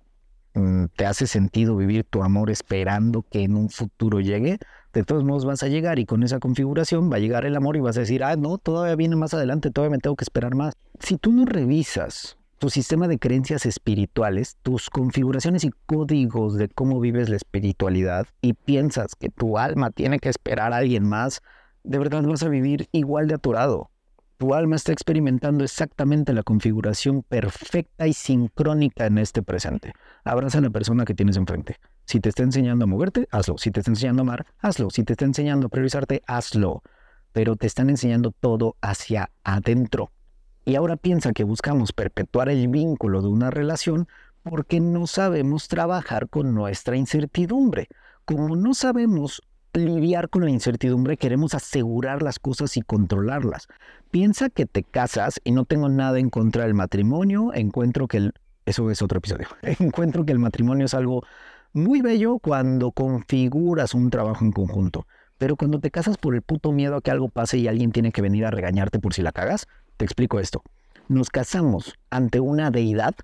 mm, 0.53 0.85
¿Te 0.95 1.07
hace 1.07 1.27
sentido 1.27 1.77
vivir 1.77 2.05
tu 2.05 2.23
amor 2.23 2.51
esperando 2.51 3.23
que 3.23 3.43
en 3.43 3.57
un 3.57 3.71
futuro 3.71 4.21
llegue? 4.21 4.59
De 4.93 5.05
todos 5.05 5.25
modos 5.25 5.45
vas 5.45 5.63
a 5.63 5.69
llegar 5.69 5.99
y 5.99 6.07
con 6.07 6.23
esa 6.23 6.39
configuración 6.39 7.11
va 7.11 7.17
a 7.17 7.21
llegar 7.21 7.47
el 7.47 7.57
amor 7.57 7.77
y 7.77 7.81
vas 7.81 7.97
a 7.97 8.01
decir, 8.01 8.25
ah, 8.25 8.37
no, 8.37 8.59
todavía 8.59 8.97
viene 8.97 9.17
más 9.17 9.35
adelante, 9.35 9.71
todavía 9.71 9.97
me 9.97 10.01
tengo 10.01 10.17
que 10.17 10.25
esperar 10.25 10.55
más. 10.55 10.75
Si 10.99 11.17
tú 11.17 11.33
no 11.33 11.45
revisas 11.45 12.37
tu 12.59 12.69
sistema 12.69 13.09
de 13.09 13.19
creencias 13.19 13.65
espirituales, 13.65 14.57
tus 14.63 14.91
configuraciones 14.91 15.65
y 15.65 15.71
códigos 15.87 16.57
de 16.57 16.69
cómo 16.69 17.01
vives 17.01 17.31
la 17.31 17.37
espiritualidad 17.37 18.27
y 18.43 18.53
piensas 18.53 19.15
que 19.15 19.31
tu 19.31 19.57
alma 19.57 19.91
tiene 19.91 20.19
que 20.19 20.29
esperar 20.29 20.73
a 20.73 20.79
alguien 20.79 21.09
más, 21.09 21.41
de 21.85 21.99
verdad 21.99 22.23
vas 22.23 22.43
a 22.43 22.49
vivir 22.49 22.89
igual 22.93 23.29
de 23.29 23.35
atorado. 23.35 23.91
Tu 24.37 24.55
alma 24.55 24.77
está 24.77 24.93
experimentando 24.93 25.65
exactamente 25.65 26.33
la 26.33 26.43
configuración 26.43 27.23
perfecta 27.23 28.07
y 28.07 28.13
sincrónica 28.13 29.07
en 29.07 29.19
este 29.19 29.43
presente. 29.43 29.93
Abraza 30.25 30.59
a 30.59 30.63
la 30.63 30.71
persona 30.71 31.05
que 31.05 31.15
tienes 31.15 31.37
enfrente. 31.37 31.77
Si 32.11 32.19
te 32.19 32.31
está 32.31 32.43
enseñando 32.43 32.87
a 32.87 32.89
moverte, 32.89 33.29
hazlo. 33.31 33.57
Si 33.57 33.71
te 33.71 33.79
está 33.79 33.93
enseñando 33.93 34.23
a 34.23 34.25
amar, 34.25 34.47
hazlo. 34.59 34.91
Si 34.91 35.05
te 35.05 35.13
está 35.13 35.27
enseñando 35.27 35.69
a 35.69 35.71
priorizarte, 35.71 36.25
hazlo. 36.27 36.83
Pero 37.33 37.55
te 37.55 37.69
están 37.69 37.89
enseñando 37.89 38.33
todo 38.33 38.75
hacia 38.81 39.31
adentro. 39.45 40.11
Y 40.65 40.75
ahora 40.75 40.97
piensa 40.97 41.33
que 41.33 41.45
buscamos 41.45 41.93
perpetuar 41.93 42.49
el 42.49 42.67
vínculo 42.67 43.23
de 43.23 43.29
una 43.29 43.53
relación 43.53 44.09
porque 44.43 44.81
no 44.81 45.07
sabemos 45.07 45.69
trabajar 45.69 46.29
con 46.29 46.53
nuestra 46.53 46.97
incertidumbre. 46.97 47.87
Como 48.25 48.57
no 48.57 48.75
sabemos 48.75 49.41
lidiar 49.73 50.31
con 50.31 50.43
la 50.43 50.51
incertidumbre, 50.51 51.17
queremos 51.17 51.55
asegurar 51.55 52.23
las 52.23 52.41
cosas 52.41 52.77
y 52.77 52.83
controlarlas. 52.83 53.69
Piensa 54.11 54.51
que 54.51 54.67
te 54.67 54.83
casas 54.83 55.41
y 55.45 55.53
no 55.53 55.65
tengo 55.65 55.89
nada 55.89 56.19
en 56.19 56.29
contra 56.29 56.65
del 56.65 56.75
matrimonio, 56.75 57.55
encuentro 57.55 58.09
que 58.09 58.17
el... 58.17 58.33
Eso 58.67 58.91
es 58.91 59.01
otro 59.01 59.19
episodio. 59.19 59.47
Encuentro 59.63 60.25
que 60.25 60.33
el 60.33 60.41
matrimonio 60.41 60.87
es 60.87 60.95
algo 60.95 61.23
muy 61.73 62.03
bello 62.03 62.39
cuando 62.39 62.93
configuras 62.93 63.95
un 63.95 64.11
trabajo 64.11 64.45
en 64.45 64.53
conjunto. 64.53 65.07
Pero 65.39 65.57
cuando 65.57 65.81
te 65.81 65.91
casas 65.91 66.19
por 66.19 66.35
el 66.35 66.43
puto 66.43 66.73
miedo 66.73 66.97
a 66.97 67.01
que 67.01 67.11
algo 67.11 67.29
pase 67.29 67.59
y 67.59 67.69
alguien 67.69 67.93
tiene 67.93 68.13
que 68.13 68.23
venir 68.23 68.45
a 68.45 68.51
regañarte 68.51 68.99
por 68.99 69.15
si 69.15 69.23
la 69.23 69.33
cagas, 69.33 69.67
te 69.97 70.05
explico 70.05 70.39
esto. 70.39 70.63
Nos 71.09 71.31
casamos 71.31 71.95
ante 72.11 72.41
una 72.41 72.71
deidad, 72.71 73.15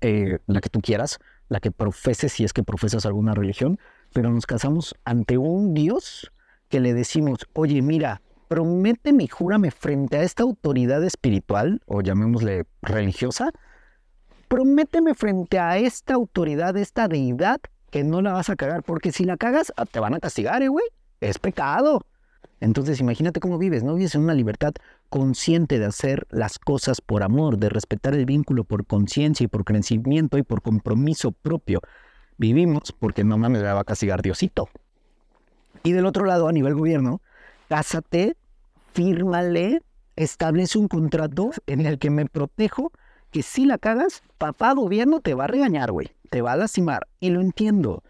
eh, 0.00 0.38
la 0.46 0.60
que 0.60 0.68
tú 0.68 0.80
quieras, 0.80 1.18
la 1.48 1.60
que 1.60 1.72
profeses 1.72 2.32
si 2.32 2.44
es 2.44 2.52
que 2.52 2.62
profesas 2.62 3.06
alguna 3.06 3.34
religión, 3.34 3.78
pero 4.12 4.30
nos 4.30 4.46
casamos 4.46 4.94
ante 5.04 5.36
un 5.36 5.74
Dios 5.74 6.32
que 6.68 6.80
le 6.80 6.94
decimos, 6.94 7.48
oye, 7.52 7.82
mira, 7.82 8.22
prométeme 8.48 9.24
y 9.24 9.28
júrame 9.28 9.70
frente 9.70 10.16
a 10.16 10.22
esta 10.22 10.44
autoridad 10.44 11.02
espiritual, 11.04 11.82
o 11.86 12.00
llamémosle 12.00 12.66
religiosa, 12.82 13.50
prométeme 14.50 15.14
frente 15.14 15.60
a 15.60 15.78
esta 15.78 16.14
autoridad, 16.14 16.76
esta 16.76 17.06
deidad, 17.06 17.60
que 17.92 18.02
no 18.02 18.20
la 18.20 18.32
vas 18.32 18.50
a 18.50 18.56
cagar, 18.56 18.82
porque 18.82 19.12
si 19.12 19.24
la 19.24 19.36
cagas, 19.36 19.72
ah, 19.76 19.86
te 19.86 20.00
van 20.00 20.12
a 20.12 20.18
castigar, 20.18 20.60
¿eh, 20.60 20.68
güey. 20.68 20.84
Es 21.20 21.38
pecado. 21.38 22.04
Entonces 22.58 22.98
imagínate 22.98 23.38
cómo 23.38 23.58
vives, 23.58 23.84
¿no? 23.84 23.94
Vives 23.94 24.16
en 24.16 24.22
una 24.22 24.34
libertad 24.34 24.72
consciente 25.08 25.78
de 25.78 25.86
hacer 25.86 26.26
las 26.30 26.58
cosas 26.58 27.00
por 27.00 27.22
amor, 27.22 27.58
de 27.58 27.68
respetar 27.68 28.12
el 28.14 28.26
vínculo 28.26 28.64
por 28.64 28.86
conciencia 28.86 29.44
y 29.44 29.46
por 29.46 29.64
crecimiento 29.64 30.36
y 30.36 30.42
por 30.42 30.62
compromiso 30.62 31.30
propio. 31.30 31.80
Vivimos 32.36 32.92
porque 32.98 33.22
no 33.22 33.38
mames, 33.38 33.62
me 33.62 33.72
va 33.72 33.80
a 33.80 33.84
castigar 33.84 34.20
Diosito. 34.20 34.68
Y 35.84 35.92
del 35.92 36.06
otro 36.06 36.24
lado, 36.24 36.48
a 36.48 36.52
nivel 36.52 36.74
gobierno, 36.74 37.22
cásate, 37.68 38.36
fírmale, 38.94 39.80
establece 40.16 40.76
un 40.76 40.88
contrato 40.88 41.52
en 41.68 41.86
el 41.86 42.00
que 42.00 42.10
me 42.10 42.26
protejo 42.26 42.90
que 43.30 43.42
si 43.42 43.64
la 43.64 43.78
cagas, 43.78 44.22
papá 44.38 44.74
gobierno 44.74 45.20
te 45.20 45.34
va 45.34 45.44
a 45.44 45.48
regañar, 45.48 45.92
güey, 45.92 46.10
te 46.30 46.42
va 46.42 46.52
a 46.52 46.56
lastimar. 46.56 47.06
Y 47.20 47.30
lo 47.30 47.40
entiendo 47.40 48.02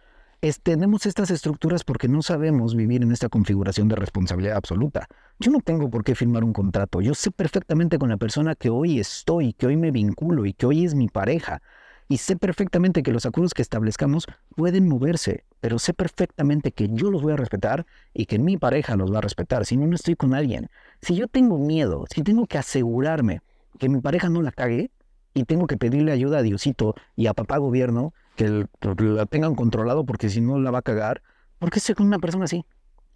tenemos 0.62 1.04
estas 1.04 1.30
estructuras 1.30 1.85
porque 1.85 2.09
no 2.09 2.22
sabemos 2.22 2.74
vivir 2.74 3.02
en 3.02 3.12
esta 3.12 3.28
configuración 3.28 3.88
de 3.88 3.96
responsabilidad 3.96 4.56
absoluta. 4.56 5.06
Yo 5.38 5.50
no 5.50 5.61
tengo 5.61 5.90
por 5.90 6.02
qué 6.02 6.14
firmar 6.14 6.44
un 6.44 6.54
contrato. 6.54 7.02
Yo 7.02 7.14
sé 7.14 7.30
perfectamente 7.30 7.98
con 7.98 8.09
la 8.09 8.16
persona 8.16 8.54
que 8.54 8.70
hoy 8.70 8.98
estoy, 8.98 9.52
que 9.52 9.66
hoy 9.66 9.76
me 9.76 9.90
vinculo 9.90 10.46
y 10.46 10.54
que 10.54 10.66
hoy 10.66 10.87
es 10.87 10.94
mi 10.94 11.09
pareja. 11.09 11.61
Y 12.09 12.16
sé 12.16 12.37
perfectamente 12.37 13.02
que 13.02 13.12
los 13.12 13.26
acuerdos 13.26 13.52
que 13.52 13.62
establezcamos 13.62 14.26
pueden 14.56 14.88
moverse, 14.88 15.44
pero 15.61 15.78
sé 15.78 15.92
perfectamente 15.92 16.72
que 16.72 16.88
yo 16.88 17.11
los 17.11 17.22
voy 17.22 17.35
a 17.35 17.37
respetar 17.37 17.87
y 18.14 18.24
que 18.24 18.38
mi 18.38 18.56
pareja 18.56 18.96
los 18.96 19.12
va 19.12 19.18
a 19.18 19.22
respetar. 19.22 19.66
Si 19.66 19.76
no, 19.76 19.87
no 19.87 19.94
estoy 19.94 20.16
con 20.16 20.35
alguien. 20.35 20.70
Si 21.02 21.14
yo 21.14 21.28
tengo 21.28 21.59
miedo, 21.59 22.06
si 22.12 22.22
tengo 22.22 22.46
que 22.46 22.59
asegurarme 22.59 23.42
que 23.78 23.88
mi 23.88 24.00
pareja 24.00 24.28
no 24.28 24.42
la 24.42 24.50
cague 24.52 24.90
y 25.35 25.45
tengo 25.45 25.66
que 25.66 25.77
pedirle 25.77 26.12
ayuda 26.12 26.38
a 26.38 26.43
Diosito 26.43 26.95
y 27.16 27.27
a 27.27 27.35
papá 27.35 27.59
gobierno, 27.59 28.12
que 28.37 28.66
la 28.81 29.27
tengan 29.27 29.55
controlado 29.55 30.05
porque 30.05 30.29
si 30.29 30.40
no 30.40 30.59
la 30.59 30.71
va 30.71 30.79
a 30.79 30.83
cagar. 30.83 31.23
¿Por 31.59 31.71
qué 31.71 31.81
con 31.95 32.07
una 32.07 32.19
persona 32.19 32.45
así? 32.45 32.64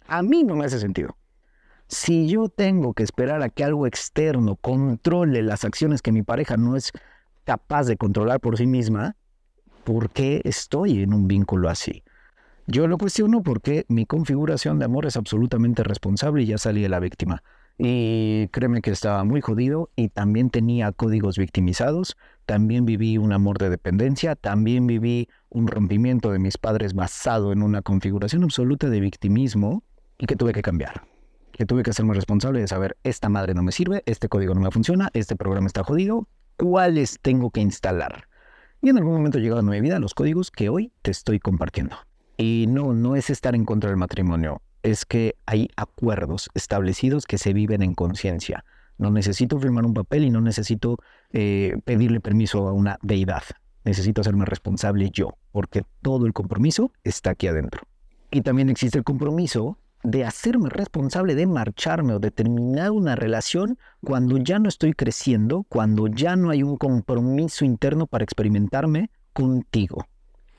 A 0.07 0.21
mí 0.21 0.43
no 0.43 0.55
me 0.55 0.65
hace 0.65 0.79
sentido. 0.79 1.17
Si 1.87 2.27
yo 2.27 2.49
tengo 2.49 2.93
que 2.93 3.03
esperar 3.03 3.41
a 3.41 3.49
que 3.49 3.63
algo 3.63 3.87
externo 3.87 4.55
controle 4.55 5.41
las 5.43 5.65
acciones 5.65 6.01
que 6.01 6.11
mi 6.11 6.23
pareja 6.23 6.57
no 6.57 6.75
es 6.75 6.91
capaz 7.43 7.85
de 7.85 7.97
controlar 7.97 8.39
por 8.39 8.57
sí 8.57 8.65
misma, 8.65 9.15
¿por 9.83 10.09
qué 10.09 10.41
estoy 10.45 11.01
en 11.01 11.13
un 11.13 11.27
vínculo 11.27 11.69
así? 11.69 12.03
Yo 12.67 12.87
lo 12.87 12.97
cuestiono 12.97 13.43
porque 13.43 13.85
mi 13.87 14.05
configuración 14.05 14.79
de 14.79 14.85
amor 14.85 15.05
es 15.05 15.17
absolutamente 15.17 15.83
responsable 15.83 16.43
y 16.43 16.47
ya 16.47 16.57
salí 16.57 16.81
de 16.81 16.89
la 16.89 16.99
víctima. 16.99 17.43
Y 17.77 18.47
créeme 18.49 18.81
que 18.81 18.91
estaba 18.91 19.23
muy 19.25 19.41
jodido 19.41 19.89
y 19.97 20.07
también 20.07 20.49
tenía 20.49 20.93
códigos 20.93 21.37
victimizados, 21.37 22.15
también 22.45 22.85
viví 22.85 23.17
un 23.17 23.33
amor 23.33 23.57
de 23.57 23.69
dependencia, 23.69 24.35
también 24.35 24.87
viví 24.87 25.27
un 25.49 25.67
rompimiento 25.67 26.31
de 26.31 26.39
mis 26.39 26.57
padres 26.57 26.93
basado 26.93 27.51
en 27.51 27.61
una 27.61 27.81
configuración 27.81 28.43
absoluta 28.43 28.89
de 28.89 29.01
victimismo 29.01 29.83
y 30.17 30.25
que 30.25 30.37
tuve 30.37 30.53
que 30.53 30.61
cambiar. 30.61 31.05
Que 31.51 31.65
tuve 31.65 31.83
que 31.83 31.89
hacerme 31.89 32.13
responsable 32.13 32.61
de 32.61 32.67
saber, 32.67 32.97
esta 33.03 33.27
madre 33.27 33.53
no 33.53 33.63
me 33.63 33.73
sirve, 33.73 34.03
este 34.05 34.29
código 34.29 34.53
no 34.53 34.61
me 34.61 34.71
funciona, 34.71 35.09
este 35.13 35.35
programa 35.35 35.67
está 35.67 35.83
jodido, 35.83 36.27
¿cuáles 36.55 37.19
tengo 37.21 37.51
que 37.51 37.61
instalar? 37.61 38.27
Y 38.81 38.89
en 38.89 38.97
algún 38.97 39.13
momento 39.15 39.39
llegaron 39.39 39.67
a 39.67 39.71
mi 39.71 39.81
vida 39.81 39.99
los 39.99 40.13
códigos 40.13 40.51
que 40.51 40.69
hoy 40.69 40.93
te 41.01 41.11
estoy 41.11 41.39
compartiendo. 41.39 41.97
Y 42.37 42.65
no, 42.69 42.93
no 42.93 43.15
es 43.15 43.29
estar 43.29 43.55
en 43.55 43.65
contra 43.65 43.89
del 43.89 43.97
matrimonio, 43.97 44.61
es 44.85 45.03
que 45.05 45.35
hay 45.47 45.67
acuerdos 45.75 46.49
establecidos 46.53 47.25
que 47.25 47.39
se 47.39 47.53
viven 47.53 47.81
en 47.81 47.95
conciencia. 47.95 48.63
No 48.99 49.09
necesito 49.09 49.59
firmar 49.59 49.83
un 49.83 49.95
papel 49.95 50.25
y 50.25 50.29
no 50.29 50.41
necesito 50.41 50.99
eh, 51.31 51.75
pedirle 51.85 52.19
permiso 52.19 52.67
a 52.67 52.73
una 52.73 52.99
deidad. 53.01 53.43
Necesito 53.83 54.21
hacerme 54.21 54.45
responsable 54.45 55.09
yo, 55.11 55.37
porque 55.51 55.83
todo 56.03 56.27
el 56.27 56.33
compromiso 56.33 56.91
está 57.03 57.31
aquí 57.31 57.47
adentro. 57.47 57.81
Y 58.29 58.41
también 58.41 58.69
existe 58.69 58.99
el 58.99 59.03
compromiso 59.03 59.79
de 60.03 60.23
hacerme 60.23 60.69
responsable 60.69 61.33
de 61.33 61.47
marcharme 61.47 62.13
o 62.13 62.19
de 62.19 62.29
terminar 62.29 62.91
una 62.91 63.15
relación 63.15 63.79
cuando 64.03 64.37
ya 64.37 64.59
no 64.59 64.69
estoy 64.69 64.93
creciendo, 64.93 65.65
cuando 65.67 66.07
ya 66.07 66.35
no 66.35 66.51
hay 66.51 66.61
un 66.61 66.77
compromiso 66.77 67.65
interno 67.65 68.05
para 68.05 68.23
experimentarme 68.23 69.09
contigo. 69.33 70.05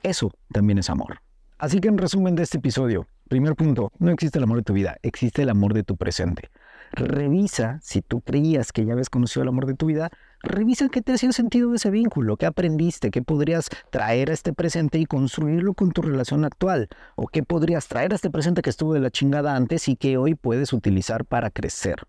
Eso 0.03 0.31
también 0.51 0.79
es 0.79 0.89
amor. 0.89 1.21
Así 1.59 1.79
que 1.79 1.87
en 1.87 1.97
resumen 1.97 2.35
de 2.35 2.43
este 2.43 2.57
episodio, 2.57 3.07
primer 3.27 3.55
punto, 3.55 3.91
no 3.99 4.11
existe 4.11 4.39
el 4.39 4.43
amor 4.43 4.57
de 4.57 4.63
tu 4.63 4.73
vida, 4.73 4.97
existe 5.01 5.43
el 5.43 5.49
amor 5.49 5.73
de 5.73 5.83
tu 5.83 5.97
presente. 5.97 6.49
Revisa, 6.91 7.79
si 7.81 8.01
tú 8.01 8.21
creías 8.21 8.71
que 8.71 8.85
ya 8.85 8.93
habías 8.93 9.09
conocido 9.09 9.43
el 9.43 9.49
amor 9.49 9.65
de 9.65 9.73
tu 9.73 9.87
vida, 9.87 10.09
revisa 10.41 10.89
qué 10.89 11.01
te 11.01 11.13
hacía 11.13 11.31
sentido 11.31 11.69
de 11.69 11.77
ese 11.77 11.91
vínculo, 11.91 12.37
qué 12.37 12.45
aprendiste, 12.45 13.11
qué 13.11 13.21
podrías 13.21 13.69
traer 13.89 14.29
a 14.29 14.33
este 14.33 14.53
presente 14.53 14.97
y 14.97 15.05
construirlo 15.05 15.73
con 15.73 15.91
tu 15.91 16.01
relación 16.01 16.45
actual, 16.45 16.87
o 17.15 17.27
qué 17.27 17.43
podrías 17.43 17.87
traer 17.87 18.13
a 18.13 18.15
este 18.15 18.29
presente 18.29 18.61
que 18.61 18.69
estuvo 18.69 18.93
de 18.93 19.01
la 19.01 19.11
chingada 19.11 19.55
antes 19.55 19.87
y 19.87 19.95
que 19.95 20.17
hoy 20.17 20.35
puedes 20.35 20.71
utilizar 20.73 21.25
para 21.25 21.49
crecer. 21.49 22.03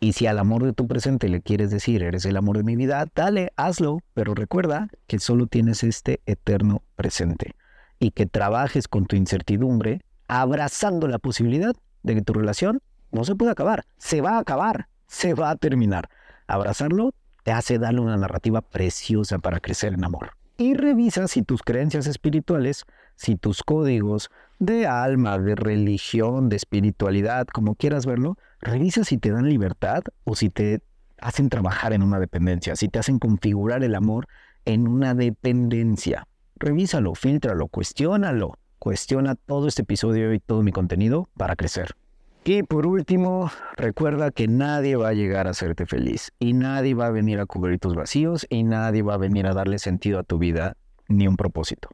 Y 0.00 0.12
si 0.12 0.26
al 0.26 0.38
amor 0.38 0.64
de 0.64 0.72
tu 0.72 0.86
presente 0.86 1.28
le 1.28 1.40
quieres 1.40 1.70
decir, 1.70 2.02
eres 2.02 2.26
el 2.26 2.36
amor 2.36 2.58
de 2.58 2.64
mi 2.64 2.76
vida, 2.76 3.06
dale, 3.14 3.52
hazlo, 3.56 4.00
pero 4.12 4.34
recuerda 4.34 4.88
que 5.06 5.18
solo 5.18 5.46
tienes 5.46 5.82
este 5.82 6.20
eterno 6.26 6.82
presente 6.94 7.54
y 7.98 8.10
que 8.10 8.26
trabajes 8.26 8.86
con 8.86 9.06
tu 9.06 9.16
incertidumbre, 9.16 10.02
abrazando 10.28 11.08
la 11.08 11.18
posibilidad 11.18 11.74
de 12.02 12.14
que 12.14 12.22
tu 12.22 12.32
relación 12.32 12.80
no 13.10 13.24
se 13.24 13.34
puede 13.34 13.52
acabar, 13.52 13.84
se 13.98 14.20
va 14.20 14.36
a 14.36 14.40
acabar, 14.40 14.88
se 15.06 15.34
va 15.34 15.50
a 15.50 15.56
terminar. 15.56 16.08
Abrazarlo 16.46 17.12
te 17.42 17.52
hace 17.52 17.78
darle 17.78 18.00
una 18.00 18.16
narrativa 18.16 18.60
preciosa 18.60 19.38
para 19.38 19.60
crecer 19.60 19.94
en 19.94 20.04
amor. 20.04 20.32
Y 20.56 20.74
revisa 20.74 21.26
si 21.28 21.42
tus 21.42 21.62
creencias 21.62 22.06
espirituales, 22.06 22.84
si 23.16 23.36
tus 23.36 23.62
códigos 23.62 24.30
de 24.58 24.86
alma, 24.86 25.38
de 25.38 25.54
religión, 25.54 26.48
de 26.48 26.56
espiritualidad, 26.56 27.46
como 27.48 27.74
quieras 27.74 28.06
verlo, 28.06 28.36
revisa 28.60 29.04
si 29.04 29.18
te 29.18 29.30
dan 29.30 29.48
libertad 29.48 30.04
o 30.24 30.36
si 30.36 30.50
te 30.50 30.80
hacen 31.18 31.48
trabajar 31.48 31.92
en 31.92 32.02
una 32.02 32.18
dependencia, 32.18 32.76
si 32.76 32.88
te 32.88 32.98
hacen 32.98 33.18
configurar 33.18 33.82
el 33.82 33.94
amor 33.94 34.26
en 34.64 34.88
una 34.88 35.14
dependencia. 35.14 36.26
Revísalo, 36.56 37.14
filtralo, 37.14 37.68
cuestiónalo. 37.68 38.54
Cuestiona 38.84 39.34
todo 39.34 39.66
este 39.66 39.80
episodio 39.80 40.34
y 40.34 40.40
todo 40.40 40.62
mi 40.62 40.70
contenido 40.70 41.26
para 41.38 41.56
crecer. 41.56 41.96
Y 42.44 42.64
por 42.64 42.86
último, 42.86 43.50
recuerda 43.78 44.30
que 44.30 44.46
nadie 44.46 44.94
va 44.96 45.08
a 45.08 45.14
llegar 45.14 45.46
a 45.46 45.52
hacerte 45.52 45.86
feliz 45.86 46.32
y 46.38 46.52
nadie 46.52 46.92
va 46.92 47.06
a 47.06 47.10
venir 47.10 47.40
a 47.40 47.46
cubrir 47.46 47.78
tus 47.78 47.94
vacíos 47.94 48.46
y 48.50 48.62
nadie 48.62 49.00
va 49.00 49.14
a 49.14 49.16
venir 49.16 49.46
a 49.46 49.54
darle 49.54 49.78
sentido 49.78 50.18
a 50.18 50.22
tu 50.22 50.36
vida 50.36 50.76
ni 51.08 51.26
un 51.26 51.38
propósito. 51.38 51.88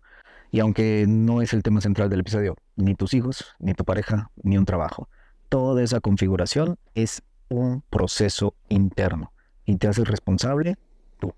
Y 0.50 0.59
aunque 0.59 1.05
no 1.07 1.42
es 1.42 1.53
el 1.53 1.62
tema 1.62 1.81
central 1.81 2.11
del 2.11 2.22
episodio, 2.22 2.57
ni 2.74 2.96
tus 2.96 3.14
hijos, 3.14 3.55
ni 3.61 3.72
tu 3.72 3.85
pareja, 3.85 4.33
ni 4.42 4.59
un 4.59 4.64
trabajo, 4.64 5.09
toda 5.48 5.85
esa 5.85 6.00
configuración 6.00 6.76
es 6.96 7.22
un 7.50 7.85
proceso 7.88 8.57
interno 8.68 9.33
y 9.64 9.76
te 9.76 9.87
haces 9.87 10.09
responsable 10.09 10.76
tú. 11.20 11.35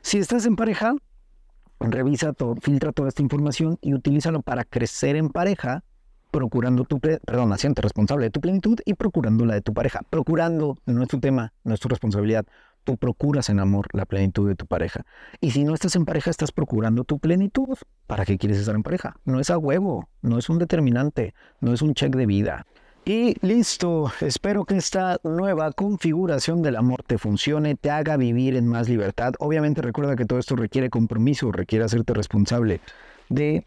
Si 0.00 0.16
estás 0.16 0.46
en 0.46 0.56
pareja, 0.56 0.94
revisa 1.90 2.32
todo, 2.32 2.56
filtra 2.56 2.92
toda 2.92 3.08
esta 3.08 3.22
información 3.22 3.78
y 3.80 3.94
utilízalo 3.94 4.42
para 4.42 4.64
crecer 4.64 5.16
en 5.16 5.28
pareja 5.28 5.84
procurando 6.34 6.84
tu, 6.84 6.98
perdón, 6.98 7.52
haciendo 7.52 7.80
responsable 7.80 8.24
de 8.24 8.30
tu 8.30 8.40
plenitud 8.40 8.80
y 8.84 8.94
procurando 8.94 9.44
la 9.44 9.54
de 9.54 9.60
tu 9.60 9.72
pareja. 9.72 10.00
Procurando, 10.10 10.76
no 10.84 11.02
es 11.04 11.08
tu 11.08 11.20
tema, 11.20 11.52
no 11.62 11.74
es 11.74 11.78
tu 11.78 11.86
responsabilidad. 11.88 12.44
Tú 12.82 12.96
procuras 12.96 13.50
en 13.50 13.60
amor 13.60 13.86
la 13.92 14.04
plenitud 14.04 14.48
de 14.48 14.56
tu 14.56 14.66
pareja. 14.66 15.06
Y 15.40 15.52
si 15.52 15.62
no 15.62 15.74
estás 15.74 15.94
en 15.94 16.04
pareja, 16.04 16.30
estás 16.30 16.50
procurando 16.50 17.04
tu 17.04 17.20
plenitud. 17.20 17.78
¿Para 18.08 18.24
qué 18.24 18.36
quieres 18.36 18.58
estar 18.58 18.74
en 18.74 18.82
pareja? 18.82 19.14
No 19.24 19.38
es 19.38 19.48
a 19.48 19.58
huevo, 19.58 20.08
no 20.22 20.36
es 20.36 20.48
un 20.50 20.58
determinante, 20.58 21.34
no 21.60 21.72
es 21.72 21.82
un 21.82 21.94
check 21.94 22.16
de 22.16 22.26
vida. 22.26 22.66
Y 23.06 23.36
listo, 23.46 24.10
espero 24.22 24.64
que 24.64 24.76
esta 24.76 25.18
nueva 25.24 25.72
configuración 25.72 26.62
del 26.62 26.76
amor 26.76 27.02
te 27.02 27.18
funcione, 27.18 27.74
te 27.74 27.90
haga 27.90 28.16
vivir 28.16 28.56
en 28.56 28.66
más 28.66 28.88
libertad. 28.88 29.34
Obviamente 29.40 29.82
recuerda 29.82 30.16
que 30.16 30.24
todo 30.24 30.38
esto 30.38 30.56
requiere 30.56 30.88
compromiso, 30.88 31.52
requiere 31.52 31.84
hacerte 31.84 32.14
responsable 32.14 32.80
de 33.28 33.66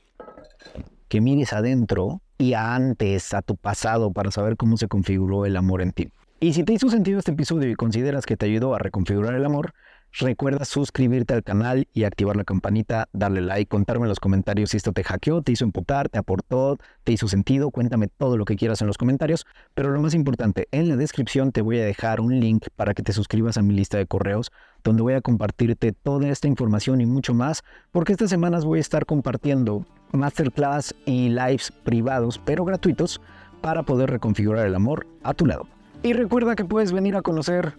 que 1.08 1.22
mires 1.22 1.54
adentro 1.54 2.22
y 2.40 2.54
antes, 2.54 3.36
a 3.36 3.44
tu 3.44 3.56
pasado, 3.56 4.12
para 4.12 4.32
saber 4.32 4.58
cómo 4.58 4.76
se 4.76 4.88
configuró 4.88 5.46
el 5.46 5.56
amor 5.56 5.84
en 5.84 5.92
ti. 5.92 6.10
Y 6.40 6.54
si 6.54 6.64
te 6.64 6.74
hizo 6.74 6.90
sentido 6.90 7.20
este 7.20 7.32
episodio 7.32 7.70
y 7.70 7.76
consideras 7.76 8.26
que 8.26 8.38
te 8.38 8.48
ayudó 8.48 8.74
a 8.74 8.80
reconfigurar 8.80 9.36
el 9.36 9.46
amor, 9.46 9.74
recuerda 10.14 10.66
suscribirte 10.66 11.34
al 11.34 11.44
canal 11.44 11.88
y 11.94 12.04
activar 12.04 12.36
la 12.36 12.44
campanita, 12.44 13.08
darle 13.14 13.42
like, 13.42 13.70
contarme 13.70 14.06
en 14.06 14.10
los 14.10 14.20
comentarios 14.20 14.72
si 14.72 14.78
esto 14.78 14.94
te 14.94 15.04
hackeó, 15.04 15.42
te 15.42 15.52
hizo 15.52 15.66
emputar, 15.66 16.10
te 16.10 16.18
aportó, 16.18 16.78
te 17.04 17.12
hizo 17.12 17.28
sentido, 17.28 17.72
cuéntame 17.72 18.08
todo 18.08 18.38
lo 18.38 18.46
que 18.46 18.56
quieras 18.56 18.82
en 18.82 18.88
los 18.88 18.98
comentarios, 18.98 19.46
pero 19.74 19.92
lo 19.92 20.02
más 20.02 20.14
importante, 20.14 20.68
en 20.72 20.90
la 20.90 20.96
descripción 20.96 21.52
te 21.52 21.62
voy 21.62 21.80
a 21.80 21.86
dejar 21.86 22.20
un 22.22 22.40
link 22.40 22.68
para 22.76 22.94
que 22.94 23.04
te 23.04 23.14
suscribas 23.14 23.58
a 23.58 23.62
mi 23.62 23.74
lista 23.74 23.98
de 23.98 24.08
correos, 24.08 24.52
donde 24.84 25.04
voy 25.04 25.14
a 25.14 25.22
compartirte 25.22 25.92
toda 25.92 26.30
esta 26.30 26.48
información 26.48 27.02
y 27.02 27.06
mucho 27.06 27.34
más, 27.34 27.64
porque 27.92 28.14
estas 28.14 28.30
semanas 28.30 28.66
voy 28.66 28.80
a 28.80 28.82
estar 28.82 29.06
compartiendo 29.06 29.86
masterclass 30.12 30.96
y 31.06 31.30
lives 31.30 31.72
privados, 31.84 32.40
pero 32.44 32.66
gratuitos, 32.66 33.22
para 33.62 33.84
poder 33.84 34.10
reconfigurar 34.10 34.66
el 34.68 34.76
amor 34.76 35.08
a 35.24 35.34
tu 35.34 35.46
lado. 35.46 35.68
Y 36.04 36.14
recuerda 36.14 36.56
que 36.56 36.64
puedes 36.64 36.92
venir 36.92 37.16
a 37.16 37.22
conocer, 37.22 37.74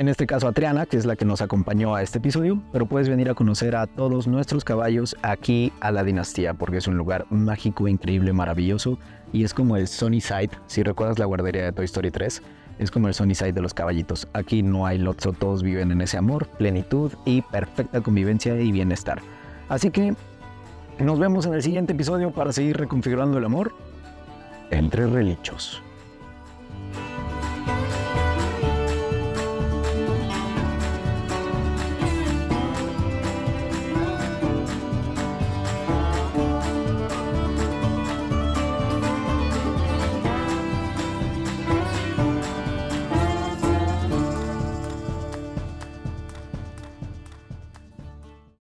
en 0.00 0.08
este 0.08 0.26
caso 0.26 0.48
a 0.48 0.52
Triana, 0.52 0.86
que 0.86 0.96
es 0.96 1.04
la 1.04 1.14
que 1.14 1.26
nos 1.26 1.42
acompañó 1.42 1.94
a 1.94 2.02
este 2.02 2.16
episodio, 2.16 2.58
pero 2.72 2.86
puedes 2.86 3.10
venir 3.10 3.28
a 3.28 3.34
conocer 3.34 3.76
a 3.76 3.86
todos 3.86 4.26
nuestros 4.26 4.64
caballos 4.64 5.14
aquí 5.20 5.74
a 5.80 5.92
la 5.92 6.02
dinastía, 6.02 6.54
porque 6.54 6.78
es 6.78 6.86
un 6.88 6.96
lugar 6.96 7.26
mágico, 7.28 7.86
increíble, 7.86 8.32
maravilloso, 8.32 8.98
y 9.30 9.44
es 9.44 9.52
como 9.52 9.76
el 9.76 9.88
Sunnyside, 9.88 10.48
si 10.68 10.82
recuerdas 10.82 11.18
la 11.18 11.26
guardería 11.26 11.64
de 11.64 11.72
Toy 11.72 11.84
Story 11.84 12.10
3, 12.10 12.42
es 12.78 12.90
como 12.90 13.08
el 13.08 13.14
Sunnyside 13.14 13.52
de 13.52 13.60
los 13.60 13.74
caballitos. 13.74 14.26
Aquí 14.32 14.62
no 14.62 14.86
hay 14.86 14.96
lotso, 14.96 15.34
todos 15.34 15.62
viven 15.62 15.92
en 15.92 16.00
ese 16.00 16.16
amor, 16.16 16.46
plenitud 16.46 17.12
y 17.26 17.42
perfecta 17.42 18.00
convivencia 18.00 18.58
y 18.58 18.72
bienestar. 18.72 19.20
Así 19.68 19.90
que 19.90 20.14
nos 20.98 21.18
vemos 21.18 21.44
en 21.44 21.52
el 21.52 21.62
siguiente 21.62 21.92
episodio 21.92 22.30
para 22.30 22.52
seguir 22.52 22.78
reconfigurando 22.78 23.36
el 23.36 23.44
amor 23.44 23.74
entre 24.70 25.06
relichos. 25.06 25.82